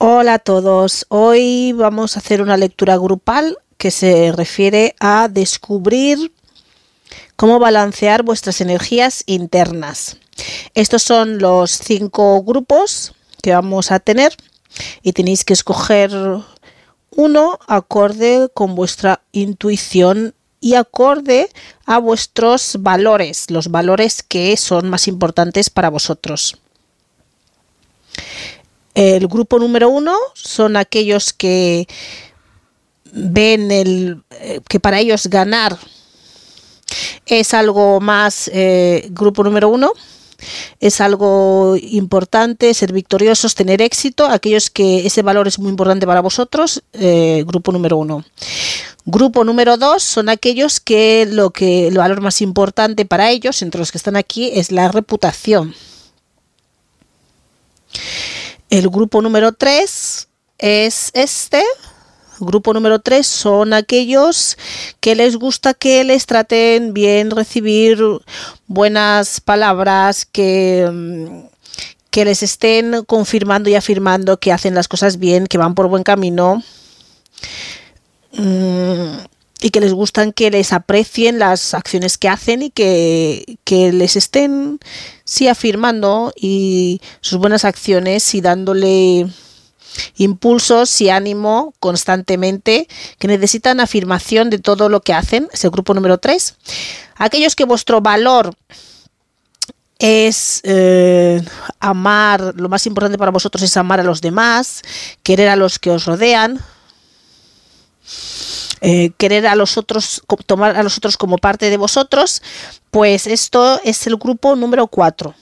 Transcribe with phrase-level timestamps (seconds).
[0.00, 6.32] Hola a todos, hoy vamos a hacer una lectura grupal que se refiere a descubrir
[7.34, 10.18] cómo balancear vuestras energías internas.
[10.74, 14.36] Estos son los cinco grupos que vamos a tener
[15.02, 16.12] y tenéis que escoger
[17.10, 21.50] uno acorde con vuestra intuición y acorde
[21.86, 26.56] a vuestros valores, los valores que son más importantes para vosotros.
[28.98, 31.86] El grupo número uno son aquellos que
[33.12, 35.78] ven el, eh, que para ellos ganar
[37.24, 39.92] es algo más, eh, grupo número uno,
[40.80, 46.20] es algo importante, ser victoriosos, tener éxito, aquellos que ese valor es muy importante para
[46.20, 48.24] vosotros, eh, grupo número uno.
[49.04, 53.78] Grupo número dos son aquellos que lo que el valor más importante para ellos, entre
[53.78, 55.76] los que están aquí, es la reputación.
[58.70, 61.62] El grupo número 3 es este.
[62.40, 64.56] Grupo número 3 son aquellos
[65.00, 67.98] que les gusta que les traten bien, recibir
[68.66, 71.48] buenas palabras, que, mm,
[72.10, 76.04] que les estén confirmando y afirmando que hacen las cosas bien, que van por buen
[76.04, 76.62] camino.
[78.32, 79.18] Mm,
[79.60, 83.58] y que les gustan que les aprecien las acciones que hacen y que,
[83.92, 84.78] les estén
[85.28, 89.28] sí afirmando y sus buenas acciones y dándole
[90.16, 95.92] impulsos y ánimo constantemente que necesitan afirmación de todo lo que hacen, es el grupo
[95.92, 96.54] número 3.
[97.16, 98.54] Aquellos que vuestro valor
[99.98, 101.44] es eh,
[101.78, 104.80] amar, lo más importante para vosotros es amar a los demás,
[105.22, 106.58] querer a los que os rodean,
[108.80, 112.42] eh, querer a los otros, tomar a los otros como parte de vosotros,
[112.90, 115.34] pues esto es el grupo número 4.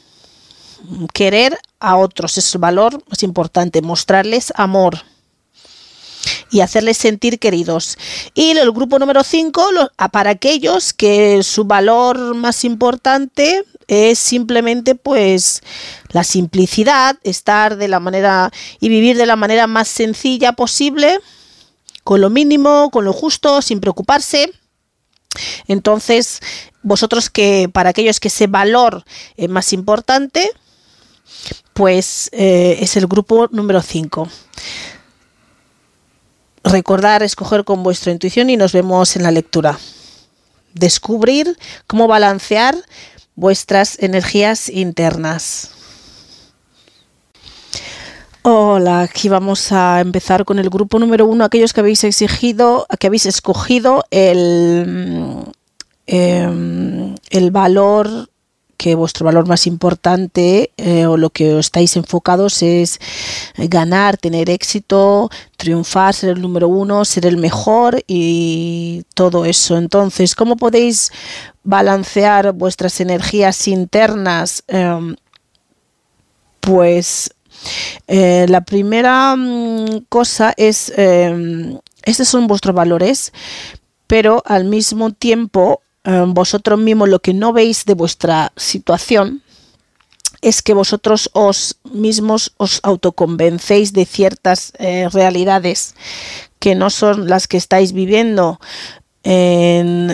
[1.13, 5.03] Querer a otros es el valor más importante, mostrarles amor
[6.51, 7.99] y hacerles sentir queridos.
[8.35, 9.69] Y el grupo número 5,
[10.13, 15.63] para aquellos que su valor más importante es simplemente pues
[16.11, 18.51] la simplicidad, estar de la manera
[18.81, 21.21] y vivir de la manera más sencilla posible
[22.07, 24.53] con lo mínimo, con lo justo, sin preocuparse.
[25.67, 26.41] Entonces,
[26.85, 29.05] vosotros que para aquellos que ese valor
[29.37, 30.49] es más importante,
[31.73, 34.29] pues eh, es el grupo número 5.
[36.63, 39.77] Recordar, escoger con vuestra intuición y nos vemos en la lectura.
[40.75, 41.59] Descubrir
[41.89, 42.77] cómo balancear
[43.35, 45.76] vuestras energías internas.
[48.49, 53.09] Hola, aquí vamos a empezar con el grupo número uno, aquellos que habéis exigido, que
[53.09, 55.43] habéis escogido el,
[56.07, 58.31] em, el valor
[58.77, 63.01] que vuestro valor más importante eh, o lo que estáis enfocados es
[63.57, 69.77] ganar, tener éxito, triunfar, ser el número uno, ser el mejor y todo eso.
[69.77, 71.11] Entonces, ¿cómo podéis
[71.65, 74.63] balancear vuestras energías internas?
[74.69, 75.17] Em,
[76.61, 77.31] pues
[78.07, 83.33] eh, la primera mm, cosa es, eh, estos son vuestros valores,
[84.07, 89.43] pero al mismo tiempo eh, vosotros mismos lo que no veis de vuestra situación
[90.43, 94.73] es que vosotros os mismos os autoconvencéis de ciertas
[95.13, 95.97] realidades
[96.61, 98.61] que no son las que estáis viviendo.
[99.25, 100.13] ese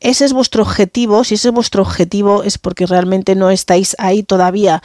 [0.00, 1.22] es vuestro objetivo.
[1.24, 4.82] Si ese es vuestro objetivo es porque realmente no estáis ahí todavía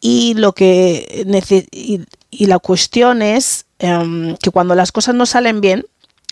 [0.00, 1.26] y lo que
[1.70, 5.84] y, la cuestión es em, que cuando las cosas no salen bien,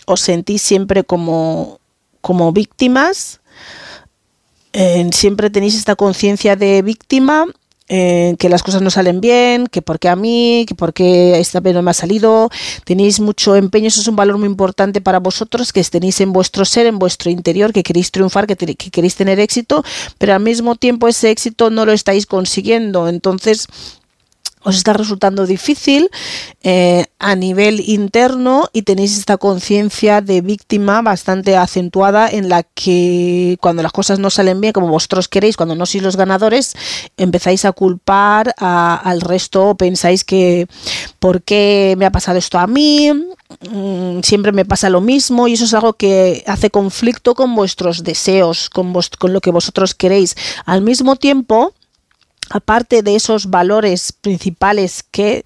[0.05, 1.79] os sentís siempre como,
[2.21, 3.41] como víctimas,
[5.11, 7.47] siempre tenéis esta conciencia de víctima
[7.89, 11.81] que las cosas no salen bien, que porque a mí, que porque esta vez no
[11.81, 12.49] me ha salido,
[12.85, 16.65] tenéis mucho empeño, eso es un valor muy importante para vosotros, que tenéis en vuestro
[16.65, 19.83] ser, en vuestro interior, que queréis triunfar, que queréis tener éxito,
[20.19, 23.09] pero al mismo tiempo ese éxito no lo estáis consiguiendo.
[23.09, 23.67] Entonces,
[24.63, 26.09] os está resultando difícil
[26.63, 33.57] eh, a nivel interno y tenéis esta conciencia de víctima bastante acentuada en la que
[33.61, 36.75] cuando las cosas no salen bien como vosotros queréis, cuando no sois los ganadores,
[37.17, 40.67] empezáis a culpar al resto, pensáis que
[41.19, 43.11] ¿por qué me ha pasado esto a mí?
[43.71, 48.03] Mm, siempre me pasa lo mismo y eso es algo que hace conflicto con vuestros
[48.03, 50.35] deseos, con, con lo que vosotros queréis.
[50.65, 51.73] Al mismo tiempo,
[52.49, 55.45] aparte de esos valores principales que,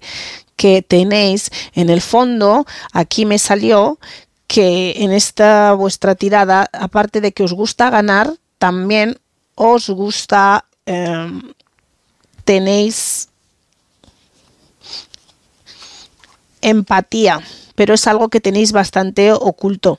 [0.88, 3.98] tenéis, en el fondo, aquí me salió
[4.46, 9.18] que en esta vuestra tirada, aparte de que os gusta ganar, también
[9.56, 11.42] os gusta, em,
[12.44, 13.28] tenéis
[16.62, 17.42] empatía,
[17.74, 19.98] pero es algo que tenéis bastante oculto,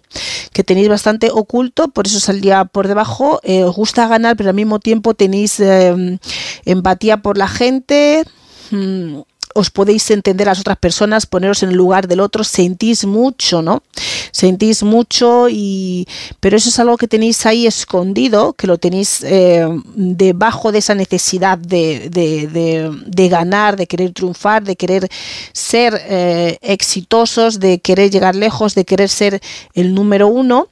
[0.54, 4.56] que tenéis bastante oculto, por eso saldría por debajo, eh, os gusta ganar, pero al
[4.56, 6.18] mismo tiempo tenéis em,
[6.66, 8.24] empatía por la gente.
[8.72, 9.20] Mm,
[9.58, 13.62] os podéis entender a las otras personas, poneros en el lugar del otro, sentís mucho,
[13.62, 13.84] ¿no?
[14.32, 16.06] Sentís mucho y...
[16.42, 19.66] Pero eso es algo que tenéis ahí escondido, que lo tenéis eh,
[19.96, 25.08] debajo de esa necesidad de, de, ganar, de querer triunfar, de querer
[25.54, 29.42] ser eh, exitosos, de querer llegar lejos, de querer ser
[29.74, 30.68] el número uno.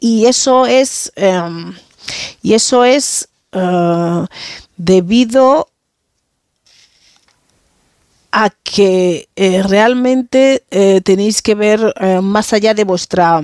[0.00, 1.12] Y eso es...
[1.16, 1.74] Em,
[2.42, 3.28] y eso es
[4.76, 5.68] debido
[8.30, 13.42] a que eh, realmente eh, tenéis que ver eh, más allá de vuestra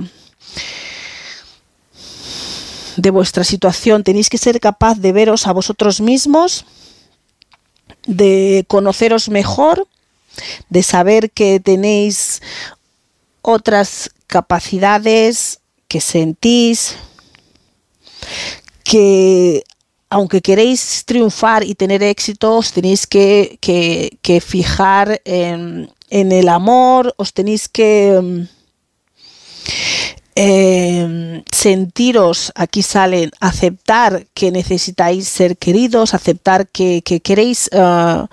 [2.97, 6.65] de vuestra situación, tenéis que ser capaz de veros a vosotros mismos,
[8.07, 9.89] de conoceros mejor,
[10.69, 12.41] de saber que tenéis
[13.43, 16.97] otras capacidades que sentís,
[18.85, 19.65] que
[20.15, 23.59] aunque queréis triunfar y tener éxito, os tenéis que,
[24.47, 28.47] fijar en, el amor, os tenéis que em,
[30.37, 38.29] em, sentiros, aquí salen, aceptar que necesitáis ser queridos, aceptar que, queréis ah,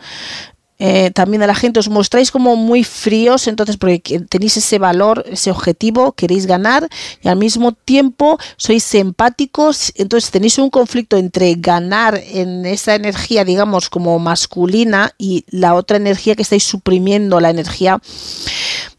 [0.84, 5.24] eh, también a la gente os mostráis como muy fríos, entonces porque tenéis ese valor,
[5.30, 6.90] ese objetivo, queréis ganar
[7.22, 13.46] y al mismo tiempo sois empáticos, entonces tenéis un conflicto entre ganar en esa energía,
[13.46, 18.02] digamos, como masculina y la otra energía que estáis suprimiendo, la energía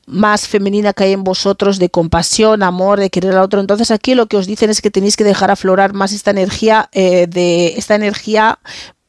[0.07, 3.59] más femenina que hay en vosotros de compasión, amor, de querer al otro.
[3.59, 6.89] Entonces aquí lo que os dicen es que tenéis que dejar aflorar más esta energía
[6.93, 8.61] eh, de esta energía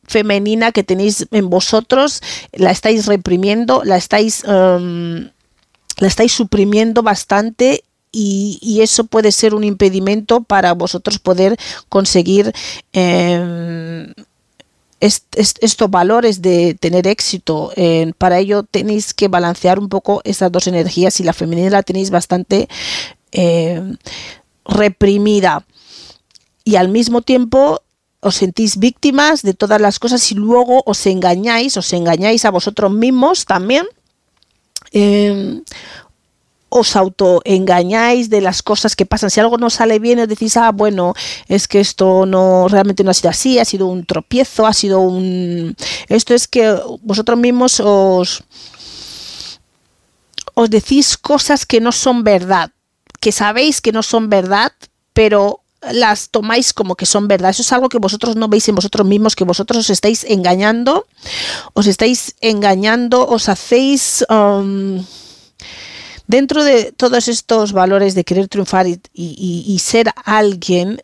[0.05, 2.21] femenina que tenéis en vosotros,
[2.51, 5.29] la estáis reprimiendo, la estáis, em,
[5.97, 11.57] la estáis suprimiendo bastante y, eso puede ser un impedimento para vosotros poder
[11.89, 12.53] conseguir
[12.93, 14.13] em,
[14.99, 17.71] estos valores de tener éxito.
[18.17, 22.09] para ello tenéis que balancear un poco esas dos energías y la femenina la tenéis
[22.09, 22.69] bastante
[23.31, 23.97] em,
[24.65, 25.65] reprimida.
[26.63, 27.81] Y al mismo tiempo
[28.23, 32.91] os sentís víctimas de todas las cosas y luego os engañáis, os engañáis a vosotros
[32.91, 33.85] mismos también.
[34.91, 35.61] Eh,
[36.75, 39.29] os autoengañáis de las cosas que pasan.
[39.29, 41.13] Si algo no sale bien, os decís, ah, bueno,
[41.47, 44.99] es que esto no realmente no ha sido así, ha sido un tropiezo, ha sido
[45.01, 45.75] un.
[46.09, 48.43] Esto es que vosotros mismos os.
[50.55, 52.71] os decís cosas que no son verdad,
[53.19, 54.71] que sabéis que no son verdad,
[55.13, 57.51] pero las tomáis como que son verdad.
[57.51, 61.05] Eso es algo que vosotros no veis en vosotros mismos, que vosotros os estáis engañando,
[61.73, 64.25] os estáis engañando, os hacéis...
[64.29, 65.03] Um,
[66.27, 71.03] dentro de todos estos valores de querer triunfar y, ser alguien,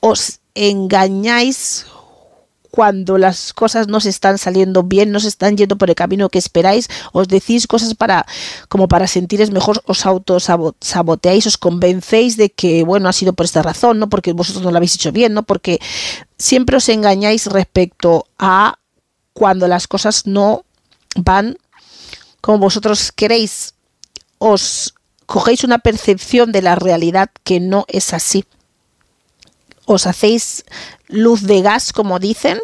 [0.00, 1.86] os engañáis
[2.74, 6.28] cuando las cosas no se están saliendo bien, no se están yendo por el camino
[6.28, 8.26] que esperáis, os decís cosas para
[8.68, 13.62] como para sentiros mejor, os autosaboteáis, os convencéis de que bueno, ha sido por esta
[13.62, 15.78] razón, no porque vosotros no lo habéis hecho bien, no porque
[16.36, 18.80] siempre os engañáis respecto a
[19.34, 20.64] cuando las cosas no
[21.14, 21.56] van
[22.40, 23.74] como vosotros queréis.
[24.38, 24.94] Os
[25.26, 28.44] cogéis una percepción de la realidad que no es así
[29.86, 30.64] os hacéis
[31.08, 32.58] luz de gas, como dicen,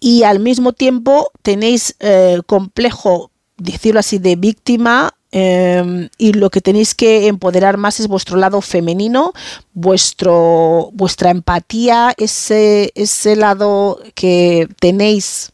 [0.00, 6.60] y al mismo tiempo tenéis eh, complejo, decirlo así, de víctima em, y lo que
[6.60, 9.32] tenéis que empoderar más es vuestro lado femenino,
[9.74, 15.52] vuestro, vuestra empatía, ese, ese lado que tenéis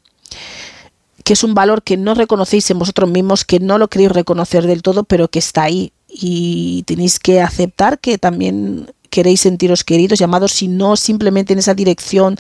[1.25, 4.67] que es un valor que no reconocéis en vosotros mismos, que no lo queréis reconocer
[4.67, 5.93] del todo, pero que está ahí.
[6.07, 11.73] Y tenéis que aceptar que también queréis sentiros queridos, llamados, si no simplemente en esa
[11.73, 12.37] dirección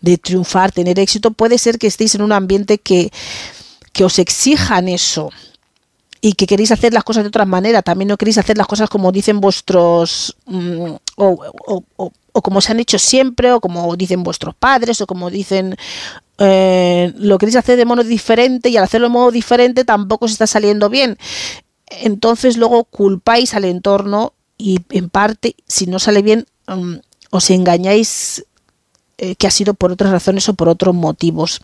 [0.00, 3.12] de triunfar, tener éxito, puede ser que estéis en un ambiente que,
[3.92, 5.30] que os exijan eso
[6.22, 8.88] y que queréis hacer las cosas de otra manera, también no queréis hacer las cosas
[8.88, 14.54] como dicen vuestros mm, o, o, como se han hecho siempre, o como dicen vuestros
[14.54, 15.76] padres, o como dicen
[16.38, 20.32] eh, lo queréis hacer de modo diferente y al hacerlo de modo diferente tampoco se
[20.32, 21.18] está saliendo bien.
[21.88, 26.96] Entonces luego culpáis al entorno y en parte, si no sale bien, mm,
[27.30, 28.44] os engañáis
[29.18, 31.62] eh, que ha sido por otras razones o por otros motivos.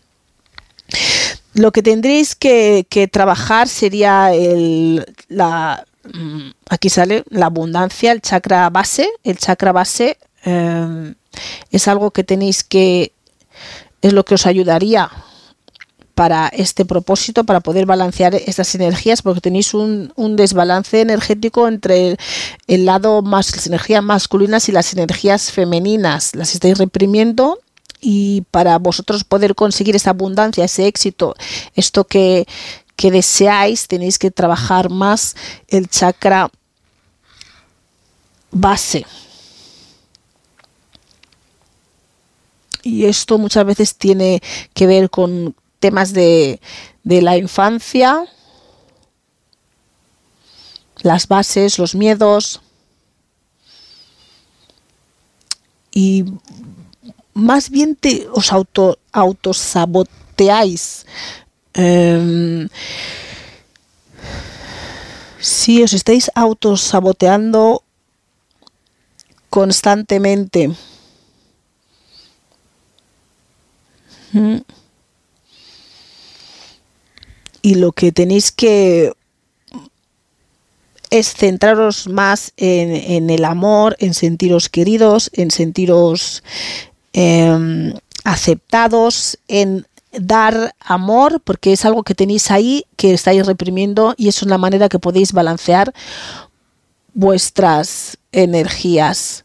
[1.55, 8.69] Lo que tendréis que, trabajar sería el, la, mm, aquí sale la abundancia, el chakra
[8.71, 9.09] base.
[9.25, 11.15] El chakra base eh,
[11.71, 13.13] es algo que tenéis que,
[14.03, 15.11] es lo que os ayudaría
[16.21, 22.19] para este propósito, para poder balancear estas energías, porque tenéis un, desbalance energético entre
[22.67, 26.35] el, lado más, las energías masculinas y las energías femeninas.
[26.37, 27.59] Las estáis reprimiendo
[28.03, 31.37] y para vosotros poder conseguir esa abundancia, ese éxito,
[31.75, 32.47] esto que,
[32.97, 35.35] que deseáis, tenéis que trabajar más
[35.69, 36.51] el chakra
[38.51, 39.07] base.
[42.83, 44.43] Y esto muchas veces tiene
[44.75, 46.61] que ver con temas de,
[47.03, 48.25] de la infancia,
[51.03, 52.61] las bases, los miedos.
[55.91, 56.25] Y
[57.35, 61.07] más bien te, os auto, autosaboteáis.
[61.75, 62.69] Eh,
[65.41, 67.83] si os estáis autosaboteando
[69.49, 70.71] constantemente.
[77.63, 79.13] Y lo que tenéis que
[81.11, 86.43] es centraros más en, el amor, en sentiros queridos, en sentiros
[87.13, 87.93] em,
[88.25, 94.43] aceptados, en dar amor, porque es algo que tenéis ahí, que estáis reprimiendo y es
[94.43, 95.93] una manera que podéis balancear
[97.13, 99.45] vuestras energías.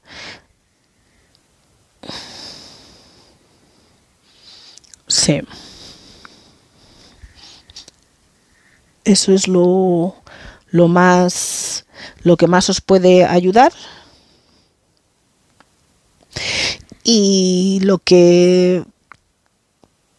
[5.08, 5.42] Sí.
[9.06, 10.16] Eso es lo,
[10.72, 11.86] lo más
[12.24, 13.72] lo que más os puede ayudar.
[17.04, 18.84] Y lo que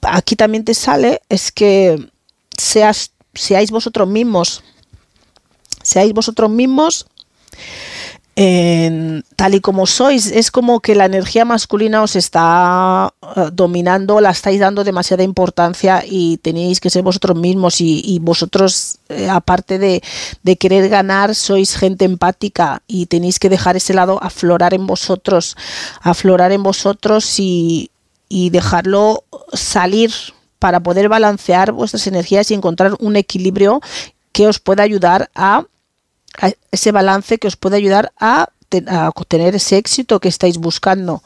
[0.02, 2.10] aquí también te sale es que
[2.56, 4.62] seas, seáis vosotros mismos.
[5.82, 7.06] Seáis vosotros mismos
[8.36, 10.26] tal y como sois.
[10.26, 16.04] Es como que la energía masculina os está eh, dominando, la estáis dando demasiada importancia
[16.06, 20.02] y tenéis que ser vosotros mismos y, vosotros, eh, aparte de,
[20.42, 25.56] de, querer ganar, sois gente empática y tenéis que dejar ese lado aflorar en vosotros,
[26.02, 27.90] aflorar en vosotros y,
[28.28, 29.24] y dejarlo
[29.54, 30.12] salir
[30.58, 33.80] para poder balancear vuestras energías y encontrar un equilibrio
[34.32, 35.64] que os pueda ayudar a
[36.70, 38.48] ese balance que os puede ayudar a,
[39.28, 41.22] tener ese éxito que estáis buscando,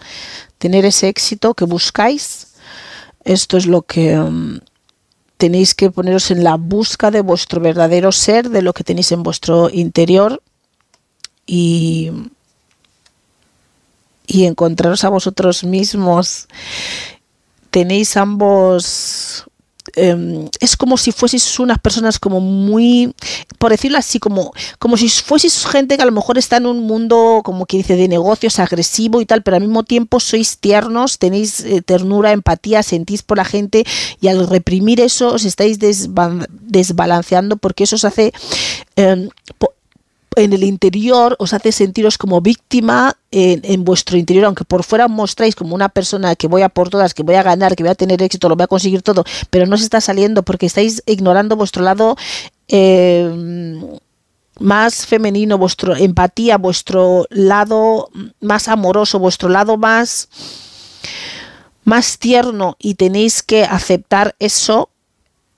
[0.59, 2.49] tener ese éxito que buscáis.
[3.25, 4.61] Esto es lo que mm,
[5.37, 9.23] tenéis que poneros en la busca de vuestro verdadero ser, de lo que tenéis en
[9.23, 10.43] vuestro interior
[11.47, 12.11] y,
[14.27, 16.47] y encontraros a vosotros mismos.
[17.71, 19.47] Tenéis ambos
[19.97, 23.15] Em, es como si fueseis unas personas como muy,
[23.59, 26.81] por decirlo así, como, como si fueseis gente que a lo mejor está en un
[26.81, 31.19] mundo, como que dice, de negocios agresivo y tal, pero al mismo tiempo sois tiernos,
[31.19, 33.85] tenéis eh, ternura, empatía, sentís por la gente
[34.21, 38.33] y al reprimir eso os estáis desbalanceando porque eso os hace...
[38.97, 39.29] Em,
[40.45, 45.55] en el interior os hace sentiros como víctima en, vuestro interior, aunque por fuera mostráis
[45.55, 47.95] como una persona que voy a por todas, que voy a ganar, que voy a
[47.95, 51.57] tener éxito, lo voy a conseguir todo, pero no se está saliendo porque estáis ignorando
[51.57, 52.17] vuestro lado
[52.69, 53.31] eh,
[54.59, 60.29] más femenino, vuestra empatía, vuestro lado más amoroso, vuestro lado más
[61.85, 64.91] más tierno y tenéis que aceptar eso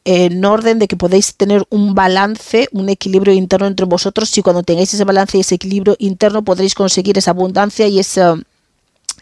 [0.04, 4.62] en orden de que podéis tener un balance, un equilibrio interno entre vosotros y cuando
[4.62, 8.37] tengáis ese balance y ese equilibrio interno podréis conseguir esa abundancia y esa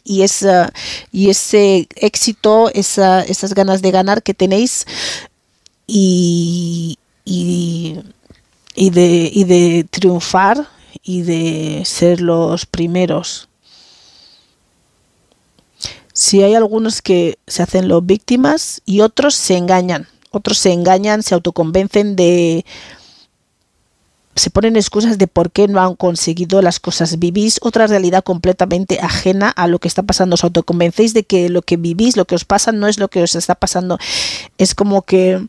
[0.02, 0.72] y, esa,
[1.12, 4.86] y ese éxito, esa, esas ganas de ganar que tenéis
[5.86, 8.00] y, y,
[8.76, 10.68] de, y de triunfar
[11.02, 13.48] y de ser los primeros.
[16.14, 21.22] Si hay algunos que se hacen los víctimas y otros se engañan otros se engañan,
[21.22, 22.64] se autoconvencen de
[24.40, 27.18] se ponen excusas de por qué no han conseguido las cosas.
[27.18, 30.34] Vivís otra realidad completamente ajena a lo que está pasando.
[30.34, 33.22] Os autoconvencéis de que lo que vivís, lo que os pasa, no es lo que
[33.22, 33.98] os está pasando.
[34.56, 35.46] Es como que,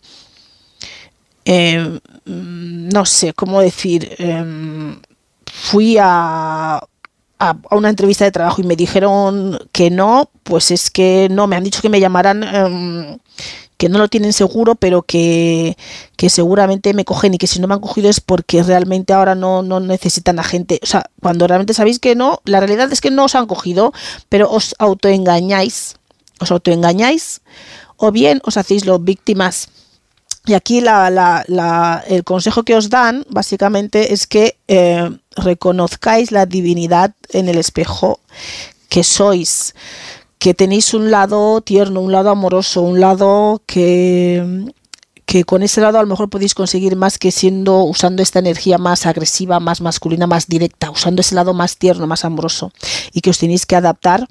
[1.46, 5.00] em, no sé, cómo decir, em,
[5.46, 6.82] fui a,
[7.40, 11.56] a, una entrevista de trabajo y me dijeron que no, pues es que no, me
[11.56, 13.18] han dicho que me llamaran em,
[13.82, 15.76] que no lo tienen seguro, pero que,
[16.30, 19.64] seguramente me cogen y que si no me han cogido es porque realmente ahora no,
[19.64, 20.80] no necesitan a gente.
[20.84, 23.92] O sea, cuando realmente sabéis que no, la realidad es que no os han cogido,
[24.30, 25.96] pero os autoengañáis.
[26.40, 27.42] Os autoengañáis
[27.98, 29.70] o bien os hacéis los víctimas.
[30.46, 36.46] Y aquí la, la, el consejo que os dan básicamente es que eh, reconozcáis la
[36.46, 38.20] divinidad en el espejo
[38.90, 39.74] que sois
[40.42, 44.66] que tenéis un lado tierno, un lado amoroso, un lado que
[45.28, 48.80] que con ese lado a lo mejor podéis conseguir más que siendo usando esta energía
[48.80, 52.74] más agresiva, más masculina, más directa, usando ese lado más tierno, más amoroso
[53.14, 54.28] y que os tenéis que adaptar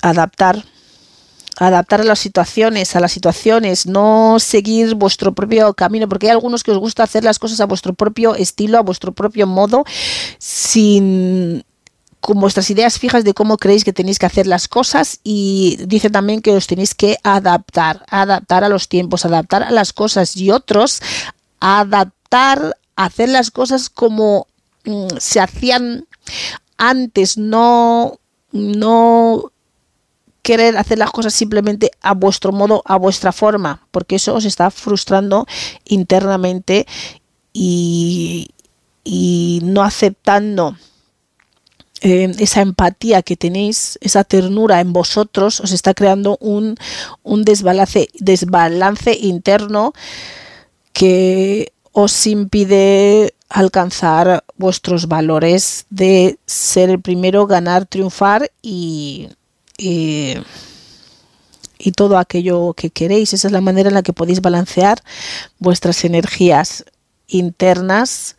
[0.00, 0.64] adaptar
[1.58, 6.62] adaptar a las situaciones, a las situaciones, no seguir vuestro propio camino, porque hay algunos
[6.62, 9.84] que os gusta hacer las cosas a vuestro propio estilo, a vuestro propio modo,
[10.38, 11.64] sin
[12.24, 16.08] con vuestras ideas fijas de cómo creéis que tenéis que hacer las cosas y dice
[16.08, 20.50] también que os tenéis que adaptar, adaptar a los tiempos, adaptar a las cosas y
[20.50, 21.02] otros
[21.60, 24.46] adaptar, hacer las cosas como
[24.86, 26.06] mm, se hacían
[26.78, 28.18] antes, no
[28.52, 29.52] no
[30.40, 34.70] querer hacer las cosas simplemente a vuestro modo, a vuestra forma, porque eso os está
[34.70, 35.46] frustrando
[35.84, 36.86] internamente
[37.52, 38.48] y,
[39.04, 40.78] y no aceptando
[42.04, 46.76] eh, esa empatía que tenéis, esa ternura en vosotros, os está creando un,
[47.22, 49.94] un desbalance, desbalance interno
[50.92, 59.30] que os impide alcanzar vuestros valores de ser el primero, ganar, triunfar y,
[59.78, 60.34] y,
[61.78, 63.32] y, todo aquello que queréis.
[63.32, 65.02] Esa es la manera en la que podéis balancear
[65.58, 66.84] vuestras energías
[67.28, 68.36] internas.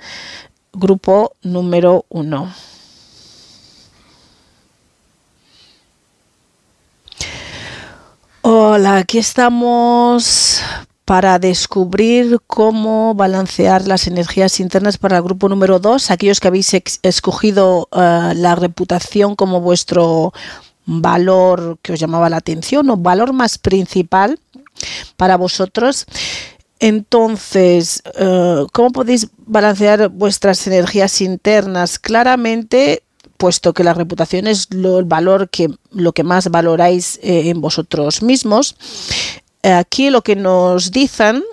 [0.72, 2.54] Grupo número uno.
[8.48, 10.62] Hola, aquí estamos
[11.04, 16.72] para descubrir cómo balancear las energías internas para el grupo número 2, aquellos que habéis
[17.02, 20.32] escogido uh, la reputación como vuestro
[20.86, 24.40] valor que os llamaba la atención o valor más principal
[25.18, 26.06] para vosotros.
[26.78, 31.98] Entonces, uh, ¿cómo podéis balancear vuestras energías internas?
[31.98, 33.02] Claramente
[33.38, 37.62] puesto que la reputación es lo, el valor que lo que más valoráis eh, en
[37.62, 38.76] vosotros mismos.
[39.64, 41.44] Aquí lo que nos dicen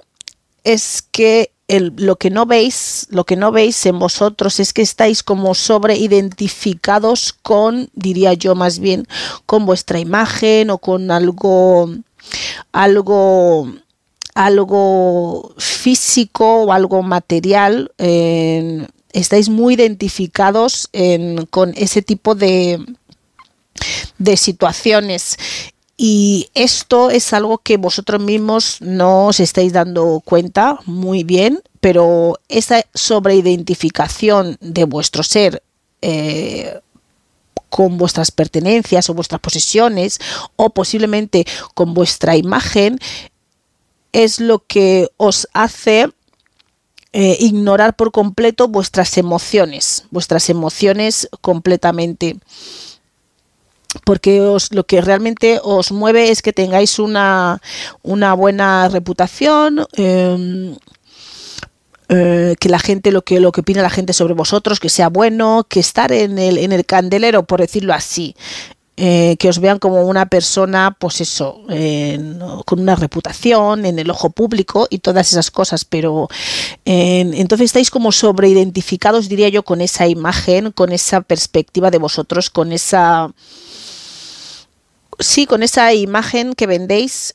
[0.65, 5.23] es que lo que no veis, lo que no veis en vosotros es que estáis
[5.23, 9.07] como sobreidentificados con, diría yo más bien,
[9.47, 11.91] con vuestra imagen o con algo,
[12.73, 13.73] algo,
[14.35, 17.91] algo físico o algo material.
[17.97, 20.89] Eh, estáis muy identificados
[21.51, 22.85] con ese tipo de,
[24.19, 25.37] de situaciones.
[25.97, 32.39] Y esto es algo que vosotros mismos no os estáis dando cuenta muy bien, pero
[32.49, 35.63] esa sobreidentificación de vuestro ser
[36.01, 36.81] eh,
[37.69, 40.19] con vuestras pertenencias o vuestras posesiones
[40.57, 42.99] o posiblemente con vuestra imagen
[44.13, 46.11] es lo que os hace
[47.13, 52.37] eh, ignorar por completo vuestras emociones, vuestras emociones completamente.
[54.05, 57.61] Porque os, lo que realmente os mueve es que tengáis una,
[58.03, 60.75] una buena reputación, eh,
[62.09, 65.09] eh, que la gente, lo que, lo que opina la gente sobre vosotros, que sea
[65.09, 68.35] bueno, que estar en el, en el candelero, por decirlo así,
[68.97, 72.21] eh, que os vean como una persona, pues eso, eh,
[72.67, 76.29] con una reputación en el ojo público y todas esas cosas, pero
[76.85, 82.51] eh, entonces estáis como sobreidentificados, diría yo, con esa imagen, con esa perspectiva de vosotros,
[82.51, 83.33] con esa...
[85.19, 87.35] Sí, con esa imagen que vendéis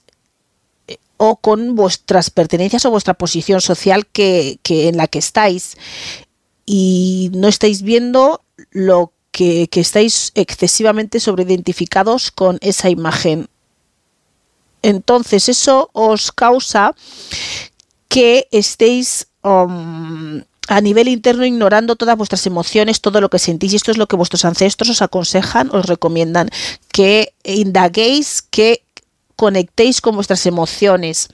[1.17, 5.77] o con vuestras pertenencias o vuestra posición social que, que en la que estáis.
[6.65, 13.47] Y no estáis viendo lo que, estáis excesivamente sobreidentificados con esa imagen.
[14.81, 16.95] Entonces eso os causa
[18.09, 23.73] que estéis um, a nivel interno ignorando todas vuestras emociones, todo lo que sentís.
[23.73, 26.49] Y esto es lo que vuestros ancestros os aconsejan, os recomiendan,
[26.91, 28.81] que indaguéis, que
[29.35, 31.29] conectéis con vuestras emociones,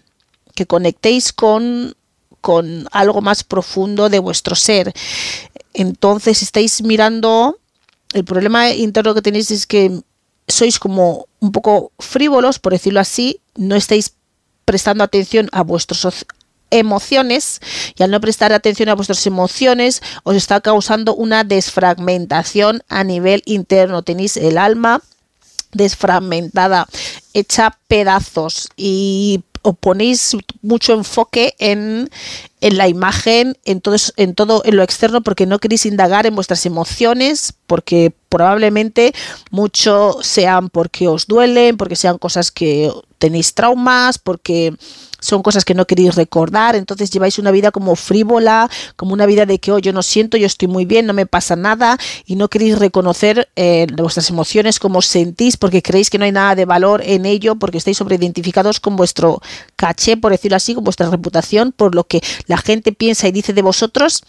[0.55, 1.95] que conectéis con,
[2.41, 4.91] con algo más profundo de vuestro ser.
[5.73, 7.59] Entonces estáis mirando
[8.13, 10.01] el problema interno que tenéis es que
[10.47, 14.13] sois como un poco frívolos, por decirlo así, no estáis
[14.65, 16.25] prestando atención a vuestras
[16.69, 17.59] emociones
[17.95, 23.43] y al no prestar atención a vuestras emociones os está causando una desfragmentación a nivel
[23.45, 24.01] interno.
[24.01, 25.01] Tenéis el alma
[25.71, 26.87] desfragmentada,
[27.33, 32.09] hecha pedazos y o ponéis mucho enfoque en,
[32.61, 36.65] la imagen, en todo, en todo, en lo externo, porque no queréis indagar en vuestras
[36.65, 39.13] emociones, porque probablemente
[39.51, 44.75] mucho sean porque os duelen, porque sean cosas que tenéis traumas, porque
[45.23, 49.45] son cosas que no queréis recordar, entonces lleváis una vida como frívola, como una vida
[49.45, 52.35] de que oh, yo no siento, yo estoy muy bien, no me pasa nada y
[52.35, 56.65] no queréis reconocer eh, vuestras emociones, como sentís, porque creéis que no hay nada de
[56.65, 59.41] valor en ello, porque estáis sobreidentificados con vuestro
[59.75, 63.53] caché, por decirlo así, con vuestra reputación, por lo que la gente piensa y dice
[63.53, 64.23] de vosotros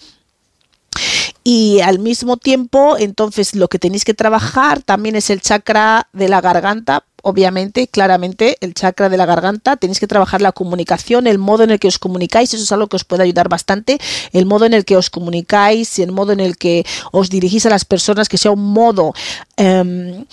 [1.42, 6.28] y al mismo tiempo, entonces lo que tenéis que trabajar también es el chakra de
[6.28, 7.04] la garganta.
[7.26, 11.70] Obviamente, claramente, el chakra de la garganta, tenéis que trabajar la comunicación, el modo en
[11.70, 13.98] el que os comunicáis, eso es algo que os puede ayudar bastante,
[14.32, 17.64] el modo en el que os comunicáis y el modo en el que os dirigís
[17.64, 19.14] a las personas, que sea un modo,
[19.56, 20.26] em,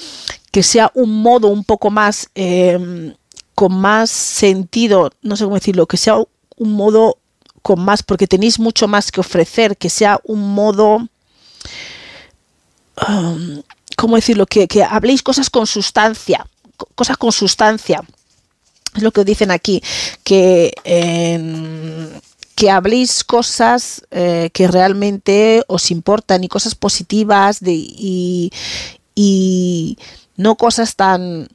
[0.51, 3.13] que sea un modo un poco más, em,
[3.55, 7.19] con más sentido, no sé cómo decirlo, que sea un modo
[7.61, 11.07] con más, porque tenéis mucho más que ofrecer, que sea un modo,
[13.07, 13.61] um,
[13.95, 14.45] ¿cómo decirlo?
[14.45, 16.45] Que, que, habléis cosas con sustancia,
[16.95, 18.03] cosas con sustancia.
[18.95, 19.81] Es lo que dicen aquí,
[20.23, 20.73] que,
[22.55, 28.51] que habléis cosas eh, que realmente os importan y cosas positivas de, y,
[29.15, 29.97] y
[30.35, 31.47] no cosas tan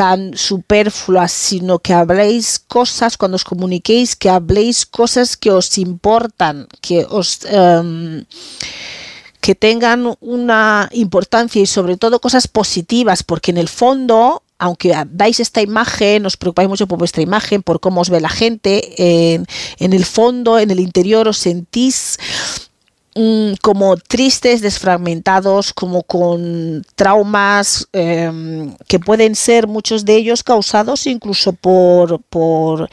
[0.00, 6.66] tan superfluas, sino que habléis cosas, cuando os comuniquéis, que habléis cosas que os importan,
[6.80, 7.40] que os...
[7.44, 8.24] Em,
[9.40, 15.40] que tengan una importancia y sobre todo cosas positivas, porque en el fondo, aunque dais
[15.40, 19.46] esta imagen, os preocupáis mucho por vuestra imagen, por cómo os ve la gente, en,
[19.78, 22.18] en el fondo, en el interior, os sentís
[23.14, 31.08] Mm, como tristes, desfragmentados, como con traumas em, que pueden ser muchos de ellos causados
[31.08, 32.88] incluso por, por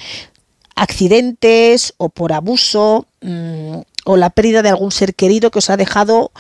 [0.76, 3.78] accidentes o por abuso mm,
[4.08, 6.32] o la pérdida de algún ser querido que os ha dejado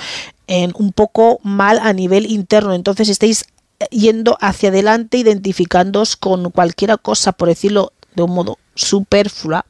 [0.47, 2.73] en un poco mal a nivel interno.
[2.73, 3.45] Entonces estáis
[3.91, 9.65] yendo hacia adelante identificándoos con cualquier cosa, por decirlo de un modo superflua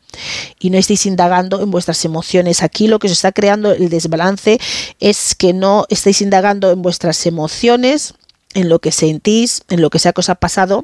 [0.59, 2.61] y no estéis indagando en vuestras emociones.
[2.61, 4.59] Aquí lo que se está creando el desbalance
[4.99, 8.13] es que no estáis indagando en vuestras emociones,
[8.53, 10.83] en lo que sentís, en lo que sea que os ha pasado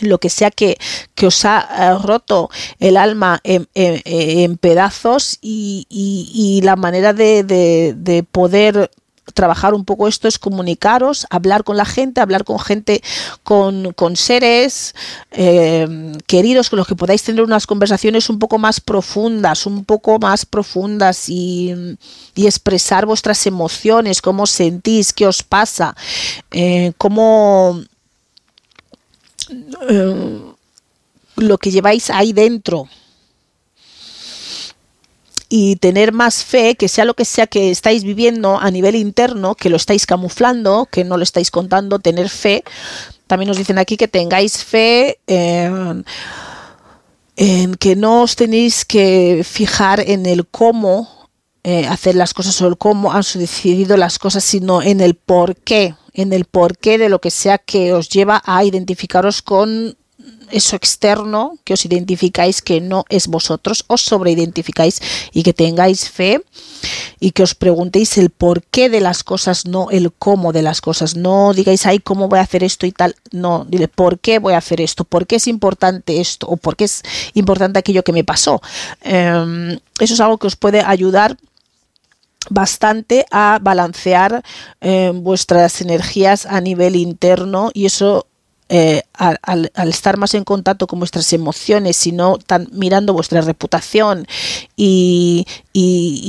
[0.00, 0.78] lo que sea que,
[1.14, 7.94] que os ha eh, roto el alma en, pedazos y, y, la manera de, de,
[7.96, 8.90] de poder
[9.32, 13.02] trabajar un poco esto es comunicaros, hablar con la gente, hablar con gente,
[13.42, 14.94] con, con seres
[15.30, 20.18] eh, queridos con los que podáis tener unas conversaciones un poco más profundas, un poco
[20.18, 21.74] más profundas y,
[22.34, 25.96] y expresar vuestras emociones, cómo sentís, qué os pasa,
[26.50, 27.80] eh, cómo...
[29.88, 30.40] Eh,
[31.36, 32.88] lo que lleváis ahí dentro,
[35.56, 39.54] y tener más fe, que sea lo que sea que estáis viviendo a nivel interno,
[39.54, 42.64] que lo estáis camuflando, que no lo estáis contando, tener fe.
[43.28, 46.04] También nos dicen aquí que tengáis fe en,
[47.78, 51.28] que no os tenéis que fijar en el cómo
[51.62, 55.54] eh, hacer las cosas o el cómo han sucedido las cosas, sino en el por
[55.54, 59.96] qué, en el porqué de lo que sea que os lleva a identificaros con
[60.50, 65.00] eso externo que os identificáis que no es vosotros, os sobreidentificáis
[65.32, 66.42] y que tengáis fe
[67.20, 70.80] y que os preguntéis el por qué de las cosas, no el cómo de las
[70.80, 71.16] cosas.
[71.16, 73.16] No digáis, ay, ¿cómo voy a hacer esto y tal?
[73.32, 75.04] No, dile, ¿por qué voy a hacer esto?
[75.04, 76.46] ¿Por qué es importante esto?
[76.46, 77.02] ¿O por qué es
[77.34, 78.60] importante aquello que me pasó?
[79.02, 81.36] Em, eso es algo que os puede ayudar
[82.50, 84.42] bastante a balancear
[84.80, 88.26] eh, vuestras energías a nivel interno y eso
[88.70, 94.26] eh, al, estar más en contacto con vuestras emociones, sino tan mirando vuestra reputación
[94.74, 95.46] y,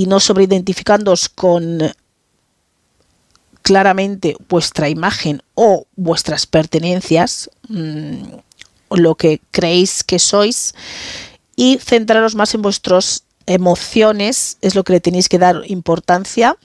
[0.07, 1.79] no sobreidentificándoos con
[3.61, 8.23] claramente vuestra imagen o vuestras pertenencias, mm,
[8.91, 10.75] lo que creéis que sois,
[11.55, 16.57] y centraros más en vuestras emociones, es lo que le tenéis que dar importancia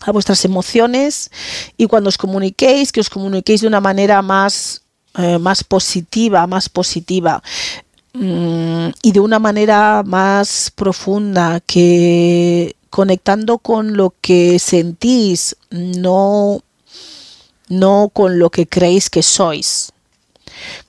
[0.00, 1.30] a vuestras emociones
[1.76, 4.82] y cuando os comuniquéis, que os comuniquéis de una manera más,
[5.16, 7.42] eh, más positiva, más positiva
[8.14, 16.62] mm, y de una manera más profunda, que conectando con lo que sentís, no,
[17.68, 19.92] no con lo que creéis que sois.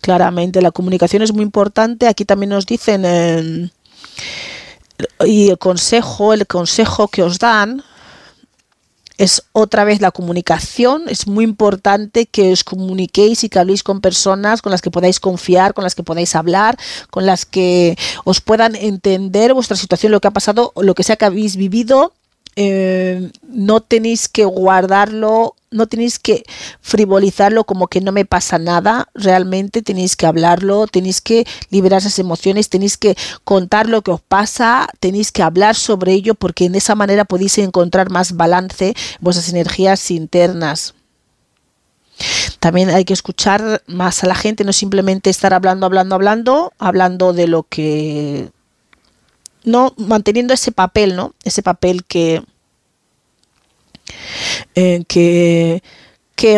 [0.01, 2.07] Claramente la comunicación es muy importante.
[2.07, 3.69] Aquí también nos dicen eh,
[5.25, 7.83] y el consejo, el consejo que os dan
[9.17, 11.03] es otra vez la comunicación.
[11.07, 15.19] Es muy importante que os comuniquéis y que habléis con personas con las que podáis
[15.19, 16.77] confiar, con las que podáis hablar,
[17.09, 21.15] con las que os puedan entender vuestra situación, lo que ha pasado, lo que sea
[21.15, 22.13] que habéis vivido
[22.55, 26.43] eh, no tenéis que guardarlo, no tenéis que
[26.81, 32.19] frivolizarlo como que no me pasa nada, realmente tenéis que hablarlo, tenéis que liberar esas
[32.19, 36.75] emociones, tenéis que contar lo que os pasa, tenéis que hablar sobre ello porque en
[36.75, 40.93] esa manera podéis encontrar más balance en vuestras energías internas.
[42.59, 47.33] También hay que escuchar más a la gente, no simplemente estar hablando, hablando, hablando, hablando
[47.33, 48.51] de lo que
[49.63, 51.34] no manteniendo ese papel, ¿no?
[51.43, 52.43] Ese papel que
[54.76, 55.82] eh, que,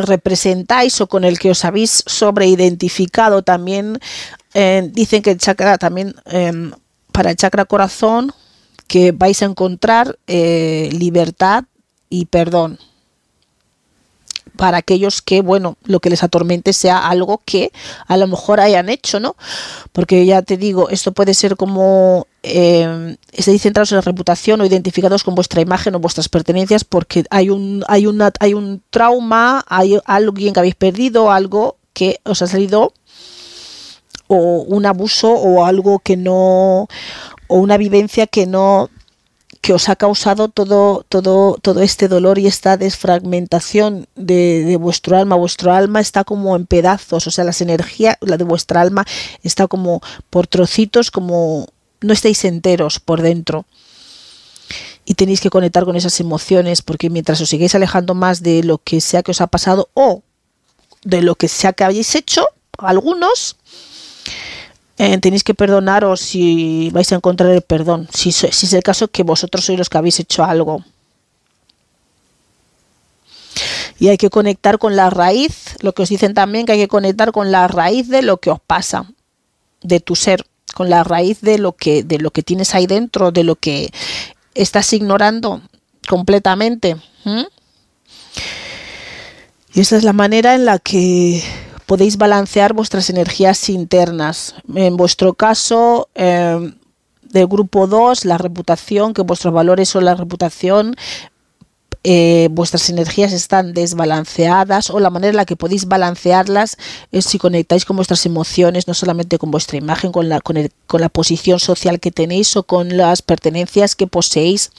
[0.02, 4.00] representáis o con el que os habéis sobreidentificado también.
[4.56, 6.72] Eh, dicen que el chakra también, em,
[7.12, 8.34] para el chakra corazón,
[8.88, 11.66] que vais a encontrar eh, libertad
[12.10, 12.80] y perdón
[14.56, 17.72] para aquellos que, bueno, lo que les atormente sea algo que
[18.08, 19.36] a lo mejor hayan hecho, ¿no?
[19.92, 24.66] Porque ya te digo, esto puede ser como eh, estéis centrados en la reputación o
[24.66, 29.64] identificados con vuestra imagen o vuestras pertenencias porque hay un, hay una, hay un trauma,
[29.68, 32.94] hay alguien que habéis perdido, algo que os ha salido
[34.28, 36.88] o un abuso o algo que no
[37.48, 38.90] o una vivencia que no
[39.66, 45.36] que os ha causado todo, todo, todo este dolor y esta desfragmentación de, vuestro alma.
[45.36, 49.08] Vuestro alma está como en pedazos, o sea, las energías, la de vuestra alma
[49.42, 51.66] está como por trocitos, como
[52.02, 53.66] no estáis enteros por dentro.
[55.04, 58.78] Y tenéis que conectar con esas emociones, porque mientras os sigáis alejando más de lo
[58.78, 60.22] que sea que os ha pasado o
[61.04, 62.46] de lo que sea que habéis hecho,
[62.78, 63.56] algunos,
[64.98, 69.24] eh, tenéis que perdonaros si vais a encontrar el perdón, si, es el caso que
[69.24, 70.84] vosotros sois los que habéis hecho algo.
[74.00, 76.88] Y hay que conectar con la raíz, lo que os dicen también que hay que
[76.88, 79.10] conectar con la raíz de lo que os pasa,
[79.82, 83.32] de tu ser, con la raíz de lo que, de lo que tienes ahí dentro,
[83.32, 83.92] de lo que
[84.54, 85.62] estás ignorando
[86.08, 86.98] completamente.
[89.74, 91.44] Y esa es la manera en la que
[91.86, 94.56] podéis balancear vuestras energías internas.
[94.74, 96.74] En vuestro caso, eh,
[97.22, 100.96] del grupo 2, la reputación, que vuestros valores son la reputación,
[102.04, 106.78] eh, vuestras energías están desbalanceadas o la manera en la que podéis balancearlas
[107.12, 111.02] es si conectáis con vuestras emociones, no solamente con vuestra imagen, con la, con, con
[111.02, 114.72] la posición social que tenéis o con las pertenencias que poseéis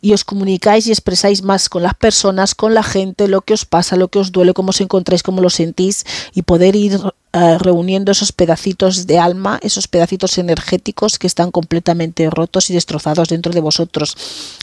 [0.00, 3.64] y os comunicáis y expresáis más con las personas, con la gente, lo que os
[3.64, 7.00] pasa, lo que os duele, cómo os encontráis, cómo lo sentís y poder ir
[7.34, 13.28] eh, reuniendo esos pedacitos de alma, esos pedacitos energéticos que están completamente rotos y destrozados
[13.28, 14.16] dentro de vosotros.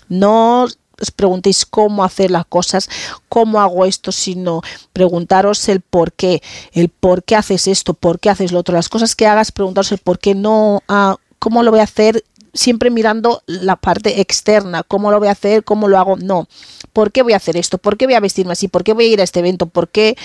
[0.07, 0.67] No
[1.01, 2.89] os preguntéis cómo hacer las cosas,
[3.27, 4.61] cómo hago esto, sino
[4.93, 6.41] preguntaros el por qué,
[6.73, 8.75] el por qué haces esto, por qué haces lo otro.
[8.75, 12.23] Las cosas que hagas, preguntaros el por qué no, ah, cómo lo voy a hacer,
[12.53, 16.47] siempre mirando la parte externa, cómo lo voy a hacer, cómo lo hago, no.
[16.93, 17.77] ¿Por qué voy a hacer esto?
[17.77, 18.67] ¿Por qué voy a vestirme así?
[18.67, 19.67] ¿Por qué voy a ir a este evento?
[19.67, 20.17] ¿Por qué?